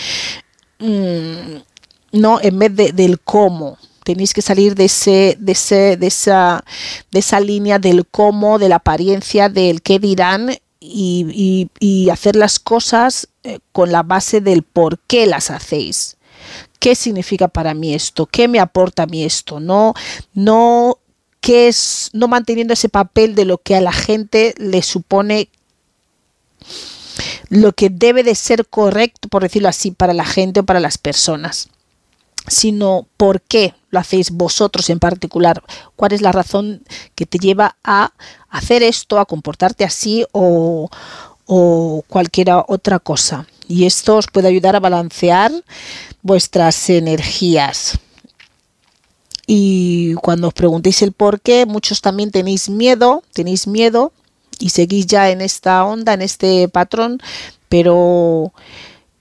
[0.78, 1.58] Mm,
[2.12, 6.64] no, en vez de, del cómo tenéis que salir de ese, de ese, de esa,
[7.10, 10.50] de esa línea del cómo, de la apariencia, del qué dirán
[10.84, 16.16] y, hacer las cosas eh, con la base del por qué las hacéis.
[16.78, 18.26] ¿Qué significa para mí esto?
[18.26, 19.58] ¿Qué me aporta a mí esto?
[19.58, 19.94] No,
[20.34, 20.98] no,
[21.40, 25.48] ¿qué es, no manteniendo ese papel de lo que a la gente le supone
[27.48, 30.98] lo que debe de ser correcto, por decirlo así, para la gente o para las
[30.98, 31.68] personas
[32.46, 35.62] sino por qué lo hacéis vosotros en particular,
[35.96, 36.82] cuál es la razón
[37.14, 38.12] que te lleva a
[38.50, 40.90] hacer esto, a comportarte así o,
[41.46, 43.46] o cualquier otra cosa.
[43.66, 45.52] Y esto os puede ayudar a balancear
[46.22, 47.98] vuestras energías.
[49.46, 54.12] Y cuando os preguntéis el por qué, muchos también tenéis miedo, tenéis miedo
[54.58, 57.20] y seguís ya en esta onda, en este patrón,
[57.68, 58.52] pero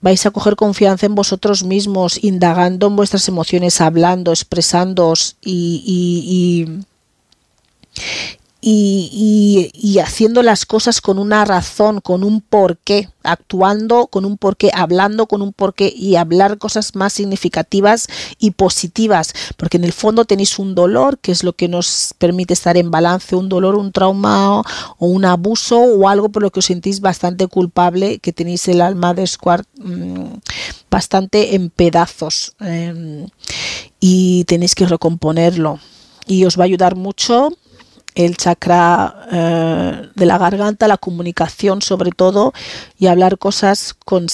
[0.04, 6.04] vais a coger confianza en vosotros mismos, indagando en vuestras emociones, hablando, expresándoos y, y,
[6.36, 6.84] y,
[9.98, 15.42] haciendo las cosas con una razón, con un porqué, actuando con un porqué, hablando con
[15.42, 18.06] un porqué y hablar cosas más significativas
[18.38, 22.54] y positivas, porque en el fondo tenéis un dolor que es lo que nos permite
[22.54, 26.60] estar en balance, un dolor, un trauma o un abuso o algo por lo que
[26.60, 30.24] os sentís bastante culpable, que tenéis el alma de Squart mm,
[30.90, 33.26] bastante en pedazos em,
[34.00, 35.80] y tenéis que recomponerlo.
[36.26, 37.50] Y os va a ayudar mucho
[38.14, 42.52] el chakra eh, de la garganta, la comunicación sobre todo
[42.98, 44.26] y hablar cosas con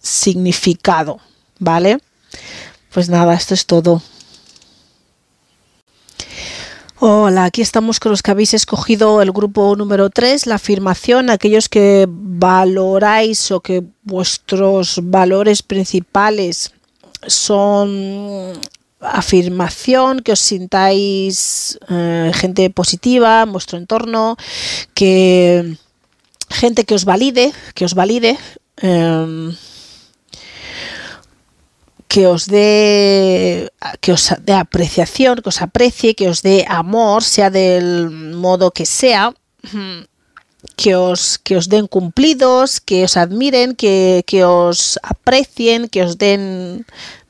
[0.00, 1.18] significado,
[1.58, 1.98] ¿vale?
[2.92, 4.02] Pues nada, esto es todo.
[7.00, 11.68] Hola, aquí estamos con los que habéis escogido el grupo número 3, la afirmación, aquellos
[11.68, 16.72] que valoráis o que vuestros valores principales
[17.26, 18.52] son
[19.04, 24.36] afirmación, que os sintáis eh, gente positiva en vuestro entorno,
[24.94, 25.76] que
[26.50, 28.38] gente que os valide, que os valide.
[28.82, 29.54] Em,
[32.08, 37.50] que os dé que os dé apreciación, que os aprecie, que os dé amor, sea
[37.50, 39.34] del modo que sea,
[40.76, 46.14] que os, que os den cumplidos, que os admiren, que, que os aprecien, que os
[46.14, 46.86] den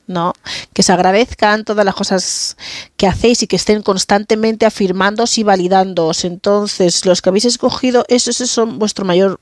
[0.07, 0.33] ¿no?
[0.73, 2.57] Que se agradezcan todas las cosas
[2.97, 6.25] que hacéis y que estén constantemente afirmándoos y validándoos.
[6.25, 9.39] Entonces, los que habéis escogido, esos son vuestro mayor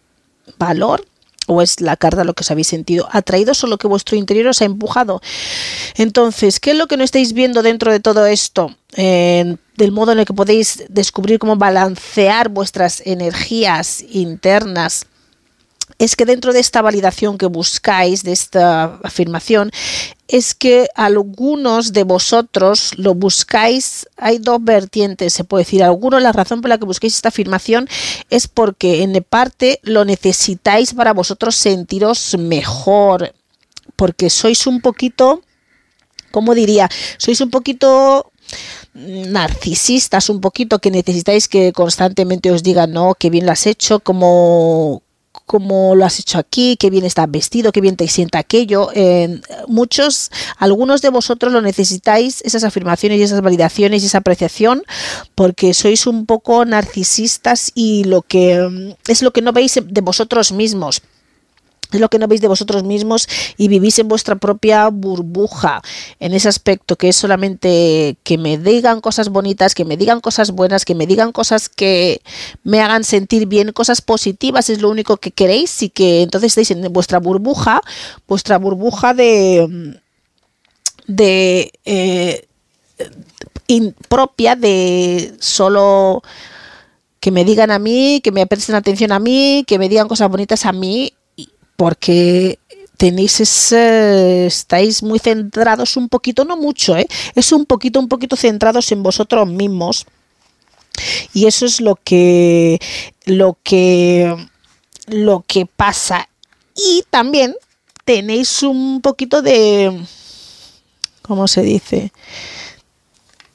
[0.57, 1.05] valor
[1.47, 4.47] o es la carta lo que os habéis sentido atraído o lo que vuestro interior
[4.47, 5.21] os ha empujado.
[5.95, 8.75] Entonces, ¿qué es lo que no estáis viendo dentro de todo esto?
[8.95, 15.07] del modo en el que podéis descubrir cómo balancear vuestras energías internas
[15.97, 19.71] es que dentro de esta validación que buscáis, de esta afirmación,
[20.33, 25.83] es que algunos de vosotros lo buscáis, hay dos vertientes, se puede decir.
[25.83, 27.87] Algunos, la razón por la que busquéis esta afirmación
[28.31, 33.35] es porque en parte lo necesitáis para vosotros sentiros mejor,
[33.95, 35.43] porque sois un poquito,
[36.31, 36.89] ¿cómo diría?
[37.19, 38.31] Sois un poquito
[38.95, 43.99] narcisistas un poquito que necesitáis que constantemente os digan no, que bien lo has hecho,
[43.99, 45.03] como
[45.45, 48.89] cómo lo has hecho aquí, qué bien estás vestido, qué bien te sienta aquello.
[49.67, 54.83] muchos, algunos de vosotros lo necesitáis, esas afirmaciones y esas validaciones y esa apreciación,
[55.35, 60.01] porque sois un poco narcisistas y lo que mm, es lo que no veis de
[60.01, 61.01] vosotros mismos
[61.97, 63.27] es lo que no veis de vosotros mismos
[63.57, 65.81] y vivís en vuestra propia burbuja
[66.19, 70.51] en ese aspecto que es solamente que me digan cosas bonitas, que me digan cosas
[70.51, 72.21] buenas, que me digan cosas que
[72.63, 76.71] me hagan sentir bien, cosas positivas es lo único que queréis y que entonces estáis
[76.71, 77.81] en vuestra burbuja,
[78.27, 79.99] vuestra burbuja de
[81.07, 82.47] de eh,
[84.07, 86.21] propia de solo
[87.19, 90.29] que me digan a mí, que me presten atención a mí, que me digan cosas
[90.29, 91.13] bonitas a mí
[91.75, 92.59] porque
[92.97, 97.07] tenéis ese, estáis muy centrados un poquito, no mucho, ¿eh?
[97.35, 100.05] es un poquito, un poquito centrados en vosotros mismos.
[101.33, 102.79] Y eso es lo que,
[103.25, 104.33] lo que,
[105.07, 106.29] lo que pasa.
[106.75, 107.55] Y también
[108.05, 110.05] tenéis un poquito de,
[111.23, 112.11] ¿cómo se dice?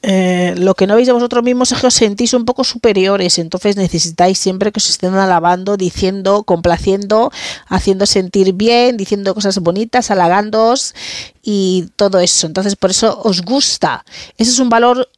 [0.02, 3.38] Eh, lo que no veis de vosotros mismos es que os sentís un poco superiores,
[3.38, 7.32] entonces necesitáis siempre que os estén alabando, diciendo, complaciendo,
[7.66, 10.94] haciendo sentir bien, diciendo cosas bonitas, halagándoos
[11.42, 12.46] y todo eso.
[12.46, 14.04] Entonces por eso os gusta.
[14.36, 15.08] Ese es un valor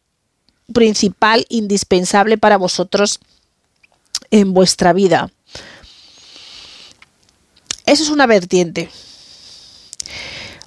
[0.72, 3.20] principal, indispensable para vosotros
[4.30, 5.30] en vuestra vida.
[7.84, 8.88] Eso es una vertiente.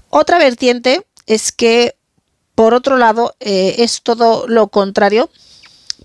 [0.10, 1.96] Otra vertiente es que
[2.56, 5.30] por otro lado, eh, es todo lo contrario,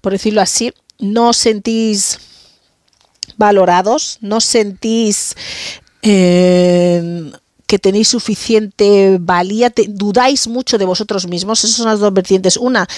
[0.01, 0.73] por decirlo así.
[0.99, 2.19] No sentís
[3.37, 5.35] valorados, no sentís
[6.03, 7.31] eh,
[7.67, 11.63] que tenéis suficiente valía, dudáis mucho de vosotros mismos.
[11.63, 12.57] Esas son las dos vertientes.
[12.57, 12.89] Una,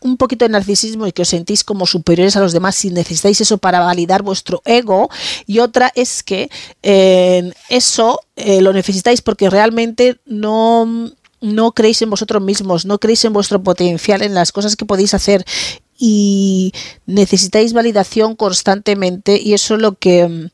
[0.00, 3.40] un poquito de narcisismo y que os sentís como superiores a los demás y necesitáis
[3.42, 5.10] eso para validar vuestro ego.
[5.46, 6.48] Y otra es que
[6.82, 13.32] eh, eso lo necesitáis porque realmente no no creéis en vosotros mismos, no creéis en
[13.32, 15.44] vuestro potencial, en las cosas que podéis hacer
[15.98, 16.72] y
[17.04, 20.50] necesitáis validación constantemente y eso es lo que mm,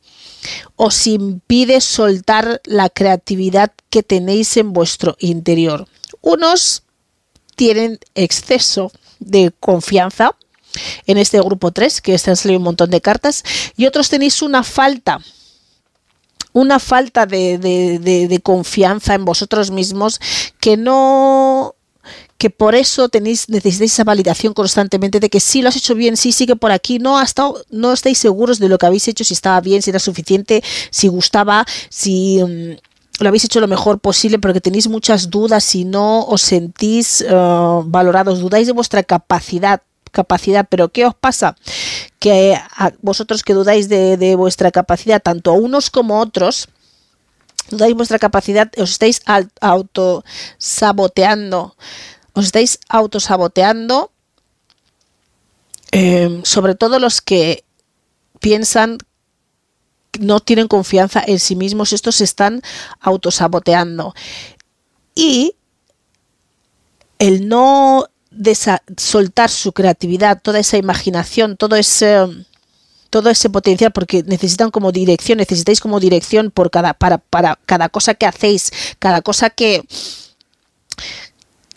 [0.76, 5.86] os impide soltar la creatividad que tenéis en vuestro interior.
[6.20, 6.82] Unos
[7.54, 10.36] tienen exceso de confianza
[11.06, 13.42] en este grupo 3, que están saliendo un montón de cartas,
[13.76, 15.20] y otros tenéis una falta
[16.58, 20.20] una falta de, confianza en vosotros mismos
[20.60, 21.74] que no
[22.38, 26.16] que por eso tenéis necesitáis esa validación constantemente de que sí lo has hecho bien,
[26.16, 29.24] sí sigue por aquí, no ha estado, no estáis seguros de lo que habéis hecho,
[29.24, 33.98] si estaba bien, si era suficiente, si gustaba, si mm, lo habéis hecho lo mejor
[33.98, 37.26] posible, porque tenéis muchas dudas y no os sentís eh,
[37.84, 41.56] valorados, dudáis de vuestra capacidad capacidad, pero ¿qué os pasa?
[42.18, 46.68] Que a vosotros que dudáis de, vuestra capacidad, tanto unos como otros,
[47.70, 49.22] dudáis vuestra capacidad, os estáis
[49.60, 51.76] autosaboteando,
[52.32, 54.10] os estáis autosaboteando,
[55.92, 57.64] eh, sobre todo los que
[58.40, 58.98] piensan
[60.18, 62.62] no tienen confianza en sí mismos, estos se están
[63.00, 64.14] autosaboteando.
[65.14, 65.54] Y
[67.18, 68.06] el no
[68.96, 72.26] soltar su creatividad, toda esa imaginación, todo ese
[73.10, 77.88] todo ese potencial porque necesitan como dirección, necesitáis como dirección por cada para, para cada
[77.88, 79.82] cosa que hacéis, cada cosa que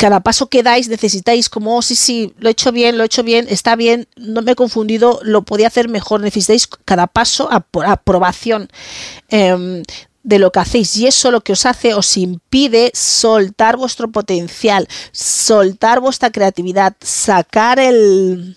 [0.02, 3.06] cada paso que dais necesitáis como, oh, sí, sí, lo he hecho bien, lo he
[3.06, 6.22] hecho bien, está bien, no me he confundido, lo podía hacer mejor.
[6.22, 8.68] Necesitáis cada paso aprobación
[9.30, 9.84] em,
[10.24, 14.88] de lo que hacéis y eso lo que os hace os impide soltar vuestro potencial,
[15.12, 18.56] soltar vuestra creatividad, sacar el,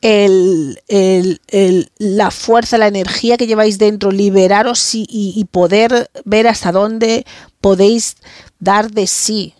[0.00, 7.24] el, la fuerza, la energía que lleváis dentro, liberaros y, y poder ver hasta dónde
[7.60, 8.16] podéis
[8.58, 9.54] dar de sí.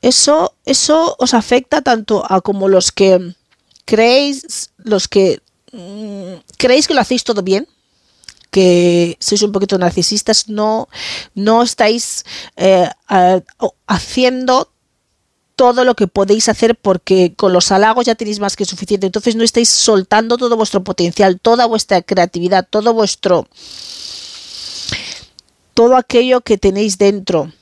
[0.00, 3.34] Eso, eso os afecta tanto a como los que
[3.84, 5.40] creéis, los que
[5.72, 7.66] mm, creéis que lo hacéis todo bien,
[8.50, 10.88] que sois un poquito narcisistas, no,
[11.34, 12.24] no estáis
[12.56, 12.88] eh,
[13.86, 14.70] haciendo
[15.56, 19.06] todo lo que podéis hacer porque con los halagos ya tenéis más que suficiente.
[19.06, 23.48] Entonces no estáis soltando todo vuestro potencial, toda vuestra creatividad, todo vuestro
[25.74, 27.52] todo aquello que tenéis dentro.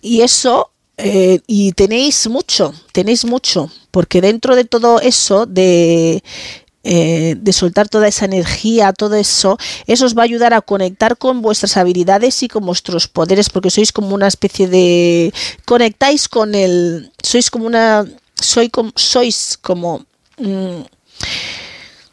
[0.00, 6.22] Y eso eh, y tenéis mucho, tenéis mucho, porque dentro de todo eso, de,
[6.88, 9.58] eh, de soltar toda esa energía, todo eso,
[9.88, 13.70] eso os va a ayudar a conectar con vuestras habilidades y con vuestros poderes, porque
[13.70, 15.34] sois como una especie de...
[15.64, 17.10] conectáis con el...
[17.20, 18.06] sois como una...
[18.40, 20.06] Soy como, sois como...
[20.38, 20.82] Mm,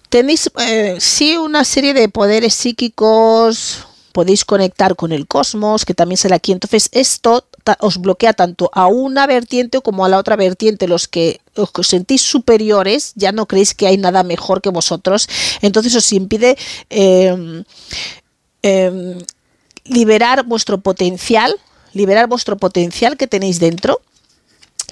[0.09, 6.17] tenéis, eh, sí, una serie de poderes psíquicos, podéis conectar con el cosmos, que también
[6.17, 6.51] sale aquí.
[6.51, 7.45] Entonces, esto
[7.79, 10.87] os bloquea tanto a una vertiente como a la otra vertiente.
[10.87, 15.27] Los que os sentís superiores, ya no creéis que hay nada mejor que vosotros,
[15.61, 16.57] entonces os impide
[16.89, 17.63] em,
[18.61, 19.17] em,
[19.85, 21.53] liberar vuestro potencial,
[21.93, 24.01] liberar vuestro potencial que tenéis dentro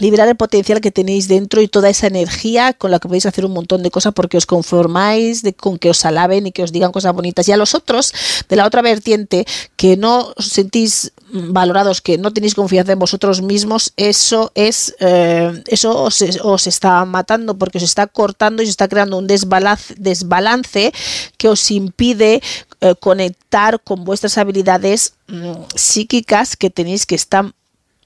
[0.01, 3.45] liberar el potencial que tenéis dentro y toda esa energía con la que podéis hacer
[3.45, 6.71] un montón de cosas porque os conformáis de, con que os alaben y que os
[6.71, 7.47] digan cosas bonitas.
[7.47, 8.11] Y a los otros,
[8.49, 9.45] de la otra vertiente,
[9.75, 15.63] que no os sentís valorados, que no tenéis confianza en vosotros mismos, eso es eh,
[15.67, 20.91] eso os, está matando porque os está cortando y os está creando un desbalance, desbalance
[21.37, 22.41] que os impide
[22.81, 27.53] eh, conectar con vuestras habilidades mm, psíquicas que tenéis que están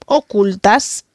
[0.04, 1.05] ocultas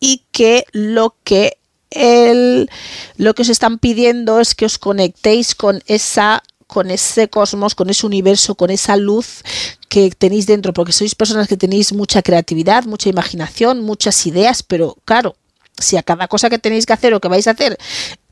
[0.00, 1.58] y que lo que
[1.90, 2.70] el,
[3.16, 7.90] lo que os están pidiendo es que os conectéis con esa con ese cosmos, con
[7.90, 9.42] ese universo, con esa luz
[9.88, 14.96] que tenéis dentro, porque sois personas que tenéis mucha creatividad, mucha imaginación, muchas ideas, pero
[15.04, 15.34] claro,
[15.76, 17.76] si a cada cosa que tenéis que hacer o que vais a hacer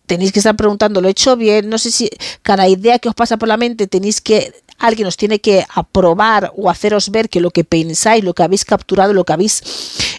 [0.06, 1.68] tenéis que estar preguntando, ¿lo he hecho bien?
[1.68, 2.10] No sé si
[2.42, 6.52] cada idea que os pasa por la mente tenéis que alguien os tiene que aprobar
[6.56, 9.62] o haceros ver que lo que pensáis, lo que habéis capturado, lo que habéis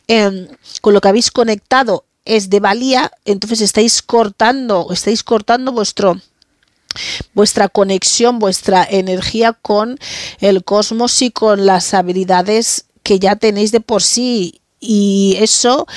[0.07, 0.47] em,
[0.81, 6.19] con lo que habéis conectado es de valía, entonces estáis cortando, estáis cortando vuestro
[7.33, 9.99] vuestra conexión, vuestra energía con
[10.39, 14.61] el cosmos y con las habilidades que ya tenéis de por sí.
[14.79, 15.87] Y eso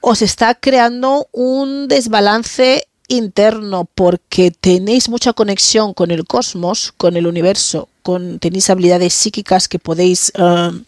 [0.00, 7.26] os está creando un desbalance interno porque tenéis mucha conexión con el cosmos, con el
[7.26, 10.84] universo, con tenéis habilidades psíquicas que podéis um,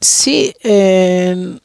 [0.00, 1.58] sí eh,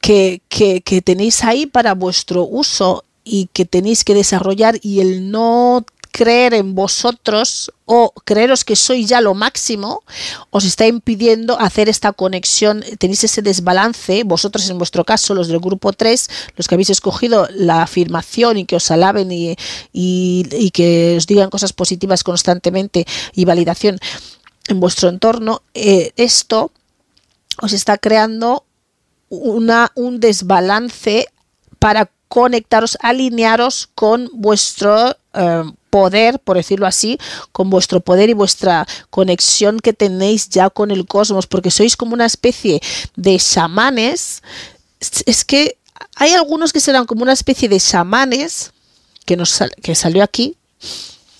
[0.00, 5.30] que, que, que tenéis ahí para vuestro uso y que tenéis que desarrollar y el
[5.30, 5.84] no
[6.14, 10.04] creer en vosotros o creeros que sois ya lo máximo,
[10.50, 15.58] os está impidiendo hacer esta conexión, tenéis ese desbalance, vosotros en vuestro caso, los del
[15.58, 19.56] grupo 3, los que habéis escogido la afirmación y que os alaben y,
[19.92, 23.04] y, que os digan cosas positivas constantemente
[23.34, 23.98] y validación
[24.68, 26.70] en vuestro entorno, eh, esto
[27.60, 28.64] os está creando
[29.30, 31.26] una, un desbalance
[31.80, 37.18] para conectaros, alinearos con vuestro eh, poder, por decirlo así,
[37.52, 42.14] con vuestro poder y vuestra conexión que tenéis ya con el cosmos, porque sois como
[42.14, 42.80] una especie
[43.14, 44.42] de chamanes.
[45.26, 45.78] Es que
[46.16, 48.72] hay algunos que serán como una especie de chamanes
[49.24, 50.56] que, nos, que salió aquí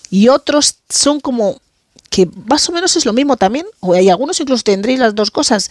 [0.09, 1.59] y otros son como
[2.09, 5.31] que más o menos es lo mismo también, o hay algunos incluso tendréis las dos
[5.31, 5.69] cosas,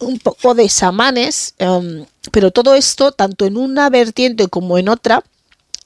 [0.00, 5.22] un poco de chamanes, em, pero todo esto, tanto en una vertiente como en otra,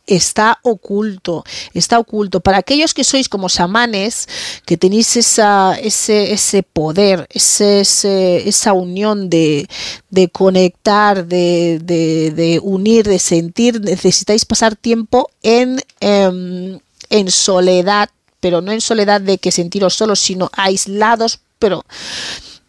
[0.07, 2.41] está oculto, está oculto.
[2.41, 4.29] Para aquellos que sois como chamanes,
[4.67, 9.69] que tenéis esa, ese, ese poder, ese, esa unión de,
[10.11, 18.11] de conectar, de, de, unir, de sentir, necesitáis pasar tiempo en, em, en soledad,
[18.41, 21.85] pero no en soledad de que sentiros solos, sino aislados, pero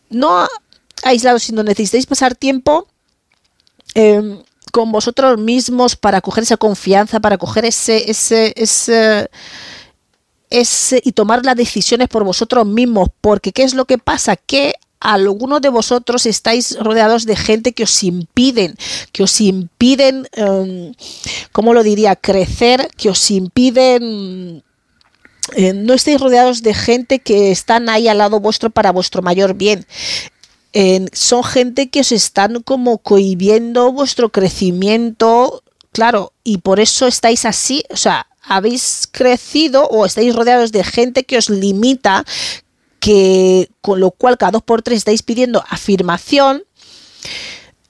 [0.09, 0.47] no
[1.03, 2.87] aislados, sino necesitáis pasar tiempo
[3.93, 8.53] em, con vosotros mismos para coger esa confianza, para coger ese, ese,
[10.49, 13.09] ese, y tomar las decisiones por vosotros mismos.
[13.21, 14.35] Porque ¿qué es lo que pasa?
[14.35, 18.75] Que algunos de vosotros estáis rodeados de gente que os impiden,
[19.11, 20.93] que os impiden, um,
[21.51, 24.63] ¿cómo lo diría?, crecer, que os impiden...
[25.55, 29.55] Eh, no estáis rodeados de gente que están ahí al lado vuestro para vuestro mayor
[29.55, 29.85] bien.
[31.13, 37.83] Son gente que os están como cohibiendo vuestro crecimiento, claro, y por eso estáis así,
[37.89, 42.25] o sea, habéis crecido o estáis rodeados de gente que os limita,
[42.99, 46.63] que con lo cual cada dos por tres estáis pidiendo afirmación,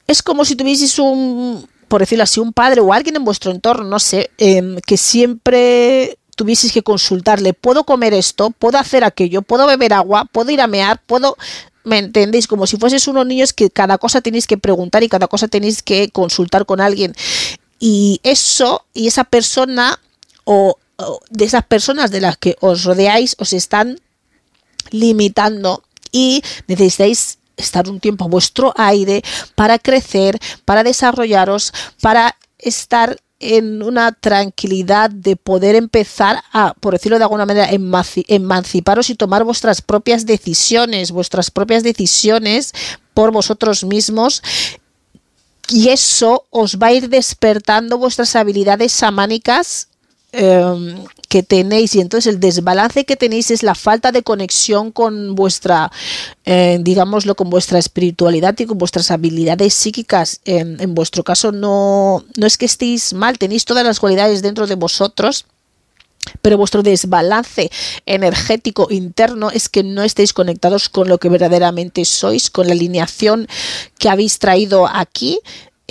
[0.08, 3.84] es como si tuvieseis un, por decirlo así, un padre o alguien en vuestro entorno,
[3.84, 8.50] no sé, em, que siempre tuvieseis que consultarle, ¿puedo comer esto?
[8.50, 9.42] ¿Puedo hacer aquello?
[9.42, 10.26] ¿Puedo beber agua?
[10.32, 11.02] ¿Puedo ir a mear?
[11.06, 11.38] ¿Puedo...?
[11.84, 12.48] ¿Me entendéis?
[12.48, 15.82] Como si fueses unos niños que cada cosa tenéis que preguntar y cada cosa tenéis
[15.82, 17.16] que consultar con alguien.
[17.80, 20.00] Y eso, y esa persona,
[20.44, 20.78] o
[21.30, 24.00] de esas personas de las que os rodeáis, os están
[24.92, 29.24] limitando y necesitáis estar un tiempo a vuestro aire
[29.56, 37.18] para crecer, para desarrollaros, para estar en una tranquilidad de poder empezar a, por decirlo
[37.18, 42.74] de alguna manera, emanciparos y tomar vuestras propias decisiones, vuestras propias decisiones
[43.14, 44.42] por vosotros mismos.
[45.70, 49.88] Y eso os va a ir despertando vuestras habilidades samánicas
[50.34, 55.36] Em, que tenéis y entonces el desbalance que tenéis es la falta de conexión con
[55.36, 55.92] vuestra,
[56.46, 60.40] eh, digámoslo, con vuestra espiritualidad y con vuestras habilidades psíquicas.
[60.46, 64.76] en vuestro caso no, no es que estéis mal, tenéis todas las cualidades dentro de
[64.76, 65.46] vosotros.
[66.42, 67.72] Pero vuestro desbalance
[68.06, 73.48] energético interno es que no estéis conectados con lo que verdaderamente sois, con la alineación
[73.98, 75.40] que habéis traído aquí,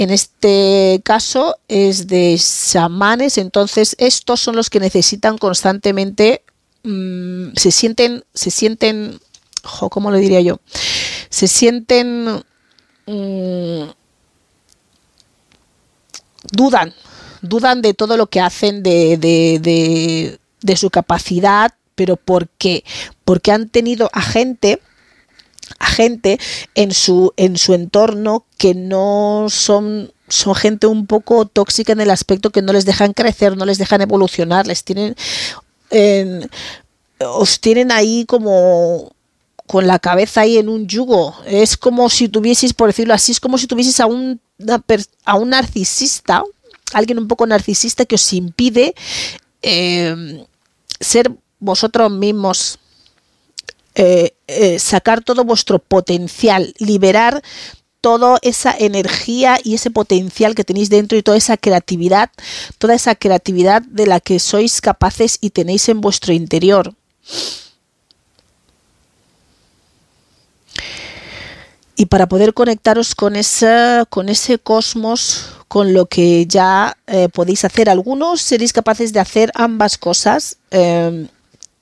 [0.00, 6.42] en este caso es de chamanes, entonces estos son los que necesitan constantemente,
[6.84, 9.20] mm, se sienten, se sienten,
[9.90, 10.58] ¿cómo lo diría yo?
[11.28, 12.42] Se sienten,
[13.06, 13.90] mm,
[16.50, 16.94] dudan,
[17.42, 22.84] dudan de todo lo que hacen, de, de, de su capacidad, pero ¿por qué?
[23.26, 24.80] Porque han tenido a gente
[25.78, 26.38] a gente
[26.74, 32.10] en su, en su entorno que no son son gente un poco tóxica en el
[32.10, 35.16] aspecto que no les dejan crecer, no les dejan evolucionar, les tienen
[37.18, 39.12] os tienen ahí como
[39.66, 41.34] con la cabeza ahí en un yugo.
[41.46, 44.40] Es como si tuvieseis, por decirlo así, es como si tuvieseis a un,
[45.24, 46.42] a un narcisista,
[46.92, 48.94] alguien un poco narcisista que os impide
[49.62, 50.44] eh,
[50.98, 51.30] ser
[51.60, 52.78] vosotros mismos
[53.94, 57.42] eh, eh, sacar todo vuestro potencial, liberar
[58.00, 62.30] toda esa energía y ese potencial que tenéis dentro y toda esa creatividad,
[62.78, 66.94] toda esa creatividad de la que sois capaces y tenéis en vuestro interior.
[71.96, 77.64] Y para poder conectaros con, ese, con ese cosmos, con lo que ya eh, podéis
[77.66, 80.56] hacer, algunos seréis capaces de hacer ambas cosas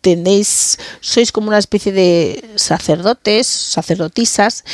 [0.09, 4.65] tenéis, sois como una especie de sacerdotes, sacerdotisas,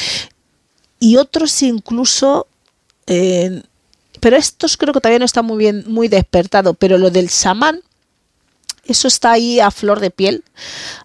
[1.01, 2.47] y otros incluso,
[3.09, 3.63] eh,
[4.21, 7.81] pero estos creo que todavía no está muy bien, muy despertado, pero lo del samán,
[8.85, 10.45] eso está ahí a flor de piel,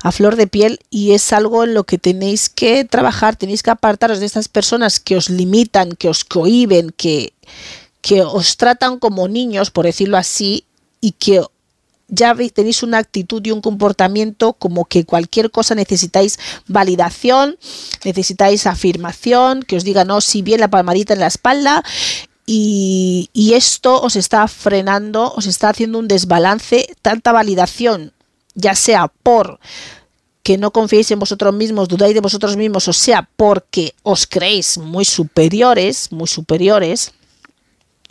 [0.03, 3.71] a flor de piel, y es algo en lo que tenéis que trabajar, tenéis que
[3.71, 7.34] apartaros de estas personas que os limitan, que os cohiben, que,
[8.01, 10.65] que os tratan como niños, por decirlo así,
[11.01, 11.41] y que
[12.10, 17.57] ya tenéis una actitud y un comportamiento como que cualquier cosa necesitáis validación,
[18.03, 21.84] necesitáis afirmación, que os diga no, si bien la palmadita en la espalda.
[22.45, 28.12] Y, y esto os está frenando, os está haciendo un desbalance, tanta validación,
[28.55, 29.60] ya sea por
[30.41, 34.80] que no confiéis en vosotros mismos, dudáis de vosotros mismos, o sea, porque os creéis
[34.80, 37.12] muy superiores, muy superiores,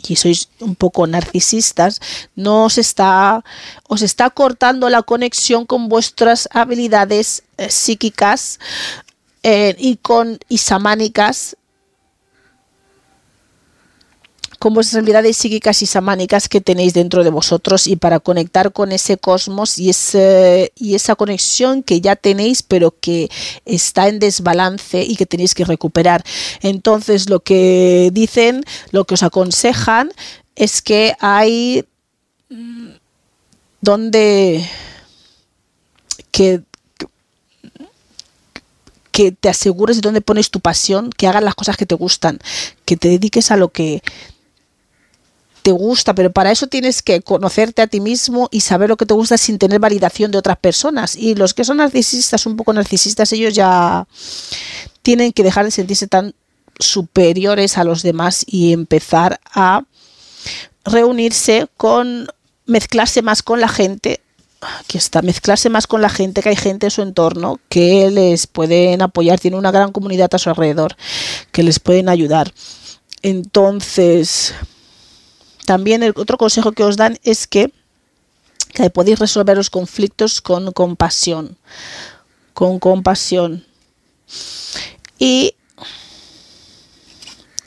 [0.07, 1.99] y sois un poco narcisistas,
[2.35, 3.43] no os está,
[3.87, 8.59] os está cortando la conexión con vuestras habilidades eh, psíquicas
[9.43, 11.57] eh, y con y samánicas
[14.59, 18.91] con vuestras habilidades psíquicas y samánicas que tenéis dentro de vosotros y para conectar con
[18.91, 23.31] ese cosmos y, ese, y esa conexión que ya tenéis pero que
[23.65, 26.23] está en desbalance y que tenéis que recuperar.
[26.61, 30.11] Entonces lo que dicen, lo que os aconsejan
[30.55, 31.85] es que hay
[32.49, 32.89] mm,
[33.81, 34.69] donde
[36.31, 36.61] que
[39.11, 42.39] que te asegures de dónde pones tu pasión, que hagas las cosas que te gustan,
[42.85, 44.01] que te dediques a lo que
[45.61, 49.05] te gusta, pero para eso tienes que conocerte a ti mismo y saber lo que
[49.05, 51.15] te gusta sin tener validación de otras personas.
[51.15, 54.07] Y los que son narcisistas, un poco narcisistas, ellos ya
[55.01, 56.33] tienen que dejar de sentirse tan
[56.79, 59.83] superiores a los demás y empezar a
[60.85, 62.27] reunirse con
[62.65, 64.21] mezclarse más con la gente
[64.61, 68.47] aquí está, mezclarse más con la gente, que hay gente en su entorno que les
[68.47, 70.95] pueden apoyar, tiene una gran comunidad a su alrededor
[71.51, 72.51] que les pueden ayudar.
[73.21, 74.53] Entonces,
[75.69, 77.71] también el otro consejo que os dan es que,
[78.91, 81.57] podéis resolver los conflictos con compasión,
[82.55, 83.63] con compasión.
[85.19, 85.53] Y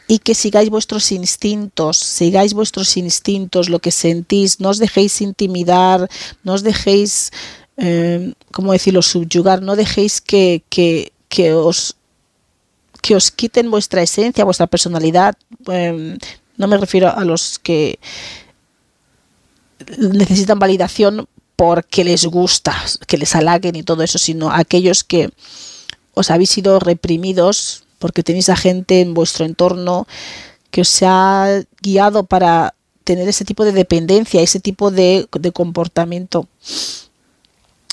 [0.08, 6.10] y que sigáis vuestros instintos, sigáis vuestros instintos, lo que sentís, no os dejéis intimidar,
[6.42, 7.30] no os dejéis,
[7.76, 11.94] eh, ¿cómo decirlo?, subyugar, no dejéis que, que, que, os
[13.00, 15.34] que os quiten vuestra esencia, vuestra personalidad.
[15.68, 16.18] Em,
[16.62, 17.98] no me refiero a los que
[19.98, 22.72] necesitan validación porque les gusta,
[23.08, 25.30] que les halaguen y todo eso, sino a aquellos que
[26.14, 30.06] os habéis sido reprimidos porque tenéis a gente en vuestro entorno
[30.70, 36.46] que os ha guiado para tener ese tipo de dependencia, ese tipo de, comportamiento.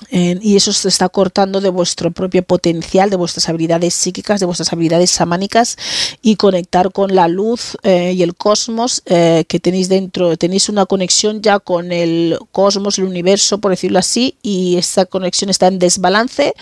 [0.09, 4.71] Y eso se está cortando de vuestro propio potencial, de vuestras habilidades psíquicas, de vuestras
[4.71, 5.77] habilidades samánicas
[6.21, 10.37] y conectar con la luz eh, y el cosmos eh, que tenéis dentro.
[10.37, 15.49] Tenéis una conexión ya con el cosmos, el universo, por decirlo así, y esa conexión
[15.49, 16.53] está en desbalance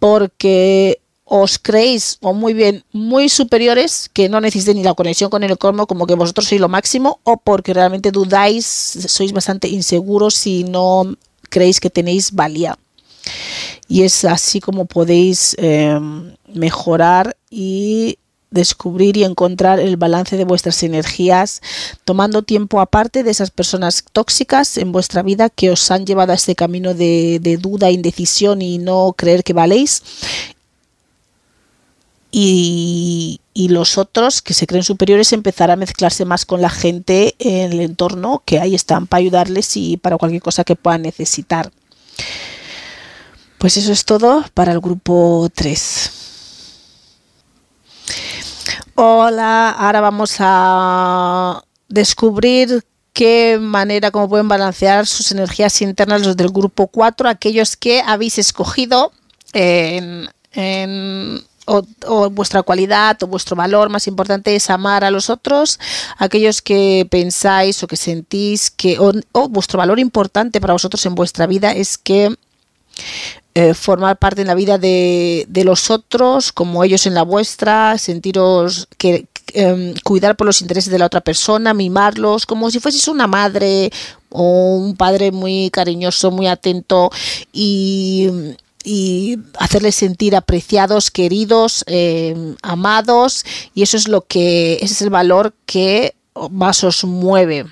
[0.00, 5.44] porque os creéis o muy bien muy superiores que no necesiten ni la conexión con
[5.44, 10.46] el cosmos como que vosotros sois lo máximo o porque realmente dudáis, sois bastante inseguros
[10.46, 11.16] y no
[11.48, 12.78] creéis que tenéis valía.
[13.88, 18.18] Y es así como podéis em, mejorar y
[18.50, 21.60] descubrir y encontrar el balance de vuestras energías,
[22.04, 26.36] tomando tiempo aparte de esas personas tóxicas en vuestra vida que os han llevado a
[26.36, 30.02] este camino de, de duda, indecisión y no creer que valéis
[32.30, 37.72] y, los otros que se creen superiores empezar a mezclarse más con la gente en
[37.72, 41.70] el entorno que ahí están para ayudarles y para cualquier cosa que puedan necesitar.
[43.58, 46.10] Pues eso es todo para el grupo 3.
[48.94, 56.50] Hola, ahora vamos a descubrir qué manera, cómo pueden balancear sus energías internas los del
[56.50, 59.12] grupo 4, aquellos que habéis escogido
[59.52, 60.28] en,
[61.68, 65.78] o, vuestra cualidad o vuestro valor más importante es amar a los otros,
[66.16, 71.46] aquellos que pensáis o que sentís que, o, vuestro valor importante para vosotros en vuestra
[71.46, 72.34] vida es que
[73.54, 78.88] eh, formar parte en la vida de, los otros como ellos en la vuestra, sentiros
[78.98, 83.26] que, em, cuidar por los intereses de la otra persona, mimarlos, como si fueseis una
[83.26, 83.90] madre
[84.30, 87.10] o un padre muy cariñoso, muy atento
[87.52, 88.28] y
[88.84, 95.54] y hacerles sentir apreciados, queridos, eh, amados y eso es lo que es el valor
[95.66, 96.14] que
[96.50, 97.66] más os mueve.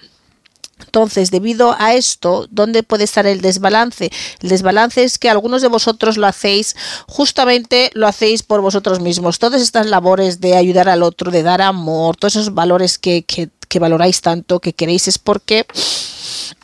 [0.78, 4.10] Entonces, debido a esto, ¿dónde puede estar el desbalance?
[4.40, 6.76] El desbalance es que algunos de vosotros lo hacéis,
[7.06, 9.38] justamente lo hacéis por vosotros mismos.
[9.38, 13.78] Todas estas labores de ayudar al otro, de dar amor, todos esos valores que, que
[13.78, 15.66] valoráis tanto, que queréis, es porque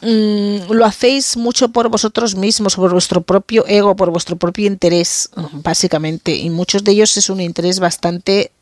[0.01, 5.31] Mm, lo hacéis mucho por vosotros mismos, por vuestro propio ego, por vuestro propio interés,
[5.53, 6.35] básicamente.
[6.35, 8.53] Y muchos de ellos es un interés bastante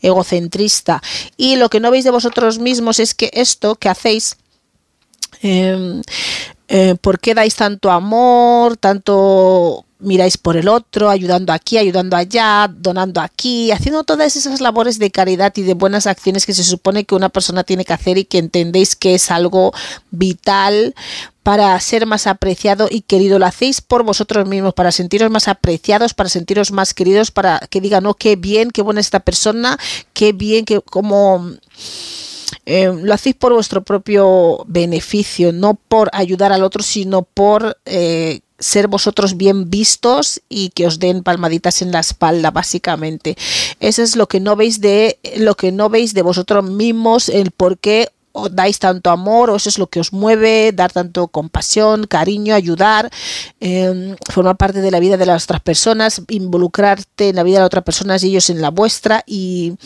[0.00, 1.02] egocentrista.
[1.36, 4.36] Y lo que no veis de vosotros mismos es que esto que hacéis
[5.42, 6.02] em,
[6.68, 12.68] eh, ¿por qué dais tanto amor, tanto miráis por el otro, ayudando aquí, ayudando allá,
[12.68, 17.04] donando aquí, haciendo todas esas labores de caridad y de buenas acciones que se supone
[17.04, 19.72] que una persona tiene que hacer y que entendéis que es algo
[20.10, 20.94] vital
[21.42, 23.38] para ser más apreciado y querido.
[23.38, 27.80] Lo hacéis por vosotros mismos, para sentiros más apreciados, para sentiros más queridos, para que
[27.80, 29.78] digan, oh, qué bien, qué buena esta persona,
[30.12, 31.50] qué bien, que como...
[32.64, 38.40] Eh, lo hacéis por vuestro propio beneficio, no por ayudar al otro, sino por eh,
[38.62, 43.36] ser vosotros bien vistos y que os den palmaditas en la espalda básicamente.
[43.80, 47.50] Eso es lo que no veis de lo que no veis de vosotros mismos el
[47.50, 51.28] por qué os dais tanto amor o eso es lo que os mueve dar tanto
[51.28, 53.10] compasión cariño ayudar
[53.60, 57.60] em, formar parte de la vida de las otras personas involucrarte en la vida de
[57.60, 59.76] las otras personas y ellos en la vuestra y,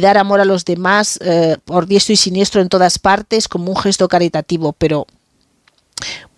[0.00, 3.76] dar amor a los demás eh, por diestro y siniestro en todas partes como un
[3.76, 4.72] gesto caritativo.
[4.72, 5.08] Pero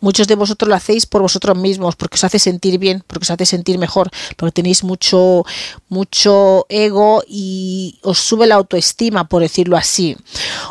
[0.01, 3.31] Muchos de vosotros lo hacéis por vosotros mismos, porque os hace sentir bien, porque os
[3.31, 5.45] hace sentir mejor, porque tenéis mucho,
[5.89, 10.17] mucho ego y os sube la autoestima, por decirlo así.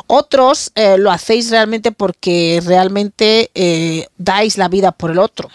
[0.07, 5.49] Otros eh, lo hacéis realmente porque realmente eh, dais la vida por el otro,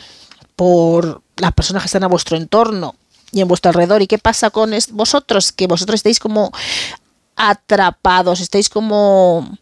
[0.55, 2.95] por las personas que están a vuestro entorno
[3.33, 4.03] y en vuestro alrededor.
[4.03, 5.51] ¿Y qué pasa con vosotros?
[5.51, 6.53] Que vosotros estáis como
[7.37, 9.59] atrapados, estáis como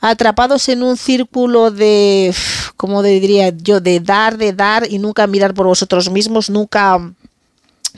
[0.00, 2.34] atrapados en un círculo de,
[2.76, 7.12] como diría yo, de dar, de dar y nunca mirar por vosotros mismos, nunca,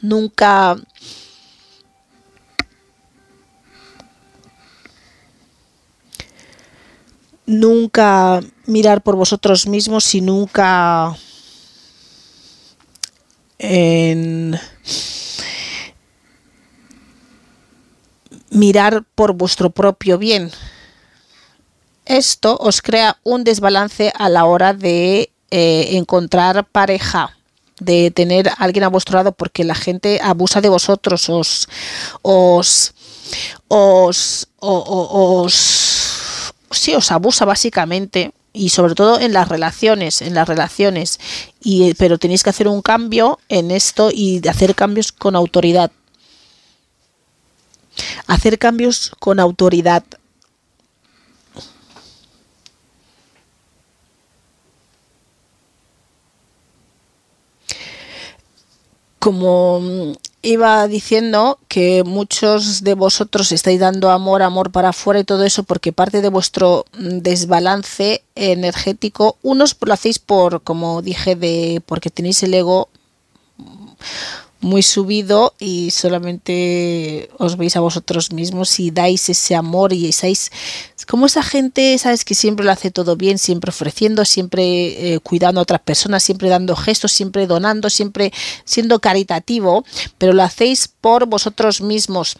[0.03, 0.77] nunca...
[7.47, 11.17] Nunca mirar por vosotros mismos y nunca
[13.59, 14.61] en
[18.51, 20.51] mirar por vuestro propio bien
[22.09, 27.39] esto os crea un desbalance a la hora de eh, encontrar pareja
[27.81, 31.69] de tener alguien a vuestro lado porque la gente abusa de vosotros, os,
[32.23, 32.95] os,
[33.69, 35.55] os, os,
[36.71, 41.21] sí, os abusa básicamente y sobre todo en las relaciones, en las relaciones.
[41.63, 45.93] Y, pero tenéis que hacer un cambio en esto y hacer cambios con autoridad.
[48.27, 50.05] Hacer cambios con autoridad.
[59.19, 60.13] Como mm,
[60.43, 65.63] iba diciendo que muchos de vosotros estáis dando amor, amor para afuera y todo eso
[65.65, 72.11] porque parte de vuestro mm, desbalance energético, unos lo hacéis por, como dije, de porque
[72.11, 72.89] tenéis el ego
[74.61, 80.51] muy subido y solamente os veis a vosotros mismos y dais ese amor y estáis
[81.07, 85.61] como esa gente, sabes que siempre lo hace todo bien, siempre ofreciendo, siempre eh, cuidando
[85.61, 88.33] a otras personas, siempre dando gestos, siempre donando, siempre
[88.65, 89.85] siendo caritativo,
[90.19, 92.37] pero lo hacéis por vosotros mismos.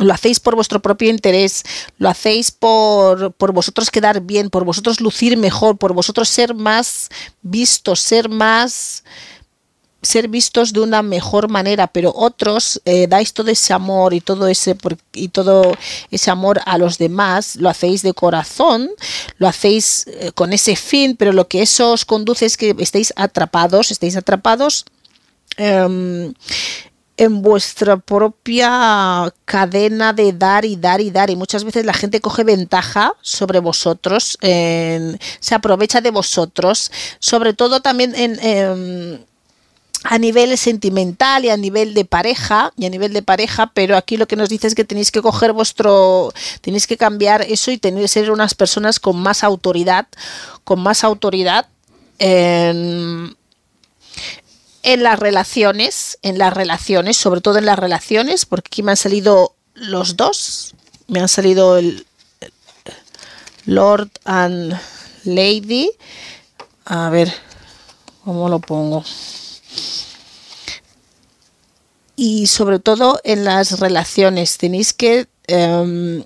[0.00, 1.64] Lo hacéis por vuestro propio interés,
[1.98, 7.10] lo hacéis por, por, vosotros quedar bien, por vosotros lucir mejor, por vosotros ser más
[7.42, 9.04] vistos, ser más
[10.02, 14.48] ser vistos de una mejor manera, pero otros eh, dais todo ese amor y todo
[14.48, 14.76] ese
[15.12, 15.76] y todo
[16.10, 18.90] ese amor a los demás, lo hacéis de corazón,
[19.38, 23.12] lo hacéis eh, con ese fin, pero lo que eso os conduce es que estéis
[23.14, 24.84] atrapados, estéis atrapados
[25.56, 26.34] em,
[27.16, 31.30] en vuestra propia cadena de dar y dar y dar.
[31.30, 36.90] Y muchas veces la gente coge ventaja sobre vosotros, se aprovecha de vosotros,
[37.20, 39.18] sobre todo también en em,
[40.04, 44.16] a nivel sentimental y a nivel de pareja y a nivel de pareja, pero aquí
[44.16, 47.78] lo que nos dice es que tenéis que coger vuestro, tenéis que cambiar eso y
[47.78, 50.08] tener ser unas personas con más autoridad,
[50.64, 51.68] con más autoridad
[52.18, 53.36] en
[54.82, 59.54] las relaciones, en las relaciones, sobre todo en las relaciones, porque aquí me han salido
[59.74, 60.74] los dos,
[61.06, 62.06] me han salido el
[63.66, 64.78] Lord and
[65.24, 65.90] Lady,
[66.84, 67.32] a ver,
[68.24, 69.04] ¿cómo lo pongo?
[72.16, 74.58] Y sobre todo en las relaciones.
[74.58, 76.24] Tenéis que em,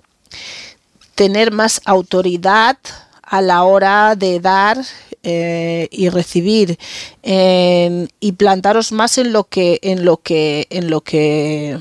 [1.15, 2.79] tener más autoridad
[3.23, 4.79] a la hora de dar
[5.23, 6.79] eh, y recibir
[7.23, 11.79] y plantaros más en lo que en lo que en lo que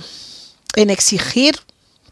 [0.76, 1.59] en exigir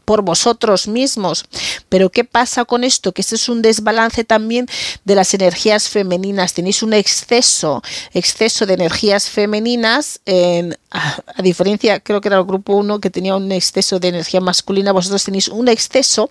[0.04, 1.44] por vosotros mismos.
[1.88, 3.12] Pero ¿qué pasa con esto?
[3.12, 4.66] Que este es un desbalance también
[5.04, 6.54] de las energías femeninas.
[6.54, 7.82] Tenéis un exceso,
[8.12, 13.36] exceso de energías femeninas, en, a, diferencia, creo que era el grupo 1 que tenía
[13.36, 16.30] un exceso de energía masculina, vosotros tenéis un exceso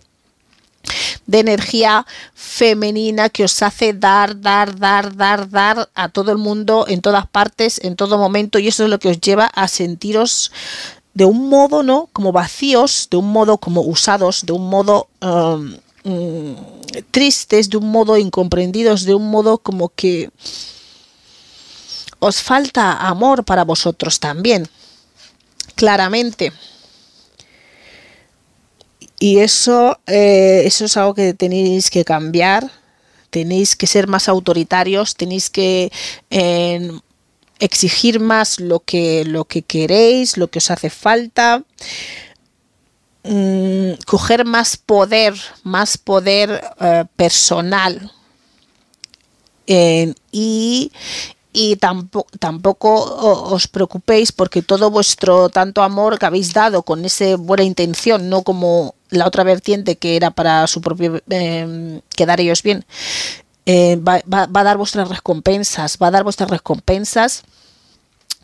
[1.26, 6.86] de energía femenina que os hace dar, dar, dar, dar, dar a todo el mundo,
[6.88, 10.51] en todas partes, en todo momento, y eso es lo que os lleva a sentiros
[11.14, 12.09] de un modo, ¿no?
[12.14, 16.55] Como vacíos, de un modo como usados, de un modo um, mm,
[17.11, 20.30] tristes, de un modo incomprendidos, de un modo como que
[22.20, 24.68] os falta amor para vosotros también,
[25.76, 26.53] claramente.
[29.20, 32.72] Y eso, eh, eso es algo que tenéis que cambiar,
[33.30, 35.91] tenéis que ser más autoritarios, tenéis que
[37.60, 41.64] exigir más lo que, lo que queréis, lo que os hace falta,
[43.24, 45.34] mm, coger más poder,
[45.64, 48.12] más poder eh, personal.
[49.66, 50.91] Y,
[51.54, 57.64] y tampoco, os preocupéis porque todo vuestro tanto amor que habéis dado con esa buena
[57.64, 62.84] intención, no como la otra vertiente que era para su propio eh, quedar ellos bien,
[63.66, 67.43] eh, va, a dar vuestras recompensas, va a dar vuestras recompensas.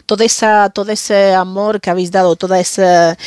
[0.06, 3.18] Toda esa, todo ese amor que habéis dado, toda esa